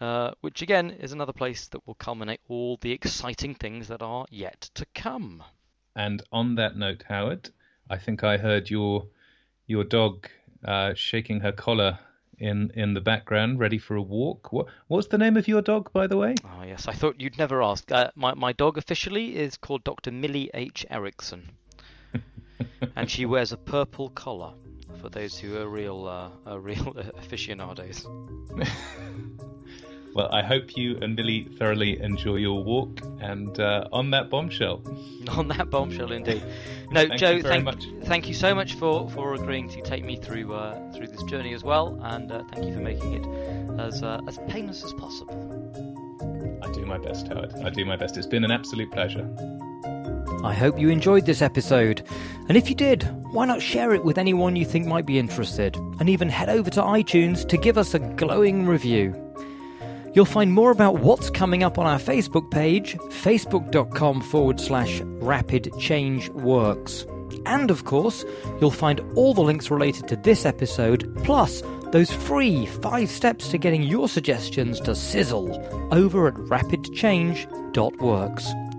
[0.00, 4.24] Uh, which again is another place that will culminate all the exciting things that are
[4.30, 5.42] yet to come.
[5.94, 7.50] And on that note, Howard,
[7.90, 9.08] I think I heard your
[9.66, 10.26] your dog
[10.64, 11.98] uh, shaking her collar
[12.40, 14.52] in in the background, ready for a walk.
[14.52, 16.34] What what's the name of your dog, by the way?
[16.44, 17.90] Oh yes, I thought you'd never ask.
[17.92, 20.10] Uh, my my dog officially is called Dr.
[20.10, 20.84] Millie H.
[20.90, 21.50] Erickson,
[22.96, 24.54] and she wears a purple collar.
[25.00, 28.06] For those who are real uh, are real aficionados.
[30.20, 33.00] Well, I hope you and Millie thoroughly enjoy your walk.
[33.22, 34.82] And uh, on that bombshell.
[35.30, 36.42] On that bombshell, indeed.
[36.90, 37.86] No, thank Joe, you thank, much.
[38.04, 41.54] thank you so much for, for agreeing to take me through uh, through this journey
[41.54, 45.32] as well, and uh, thank you for making it as uh, as painless as possible.
[46.62, 47.54] I do my best, Howard.
[47.64, 48.18] I do my best.
[48.18, 49.26] It's been an absolute pleasure.
[50.42, 52.02] I hope you enjoyed this episode.
[52.48, 55.76] And if you did, why not share it with anyone you think might be interested?
[55.98, 59.29] And even head over to iTunes to give us a glowing review.
[60.12, 65.72] You'll find more about what's coming up on our Facebook page, facebook.com forward slash rapid
[65.78, 67.06] change works.
[67.46, 68.24] And of course,
[68.60, 73.58] you'll find all the links related to this episode, plus those free five steps to
[73.58, 75.50] getting your suggestions to sizzle
[75.92, 78.69] over at rapidchange.works.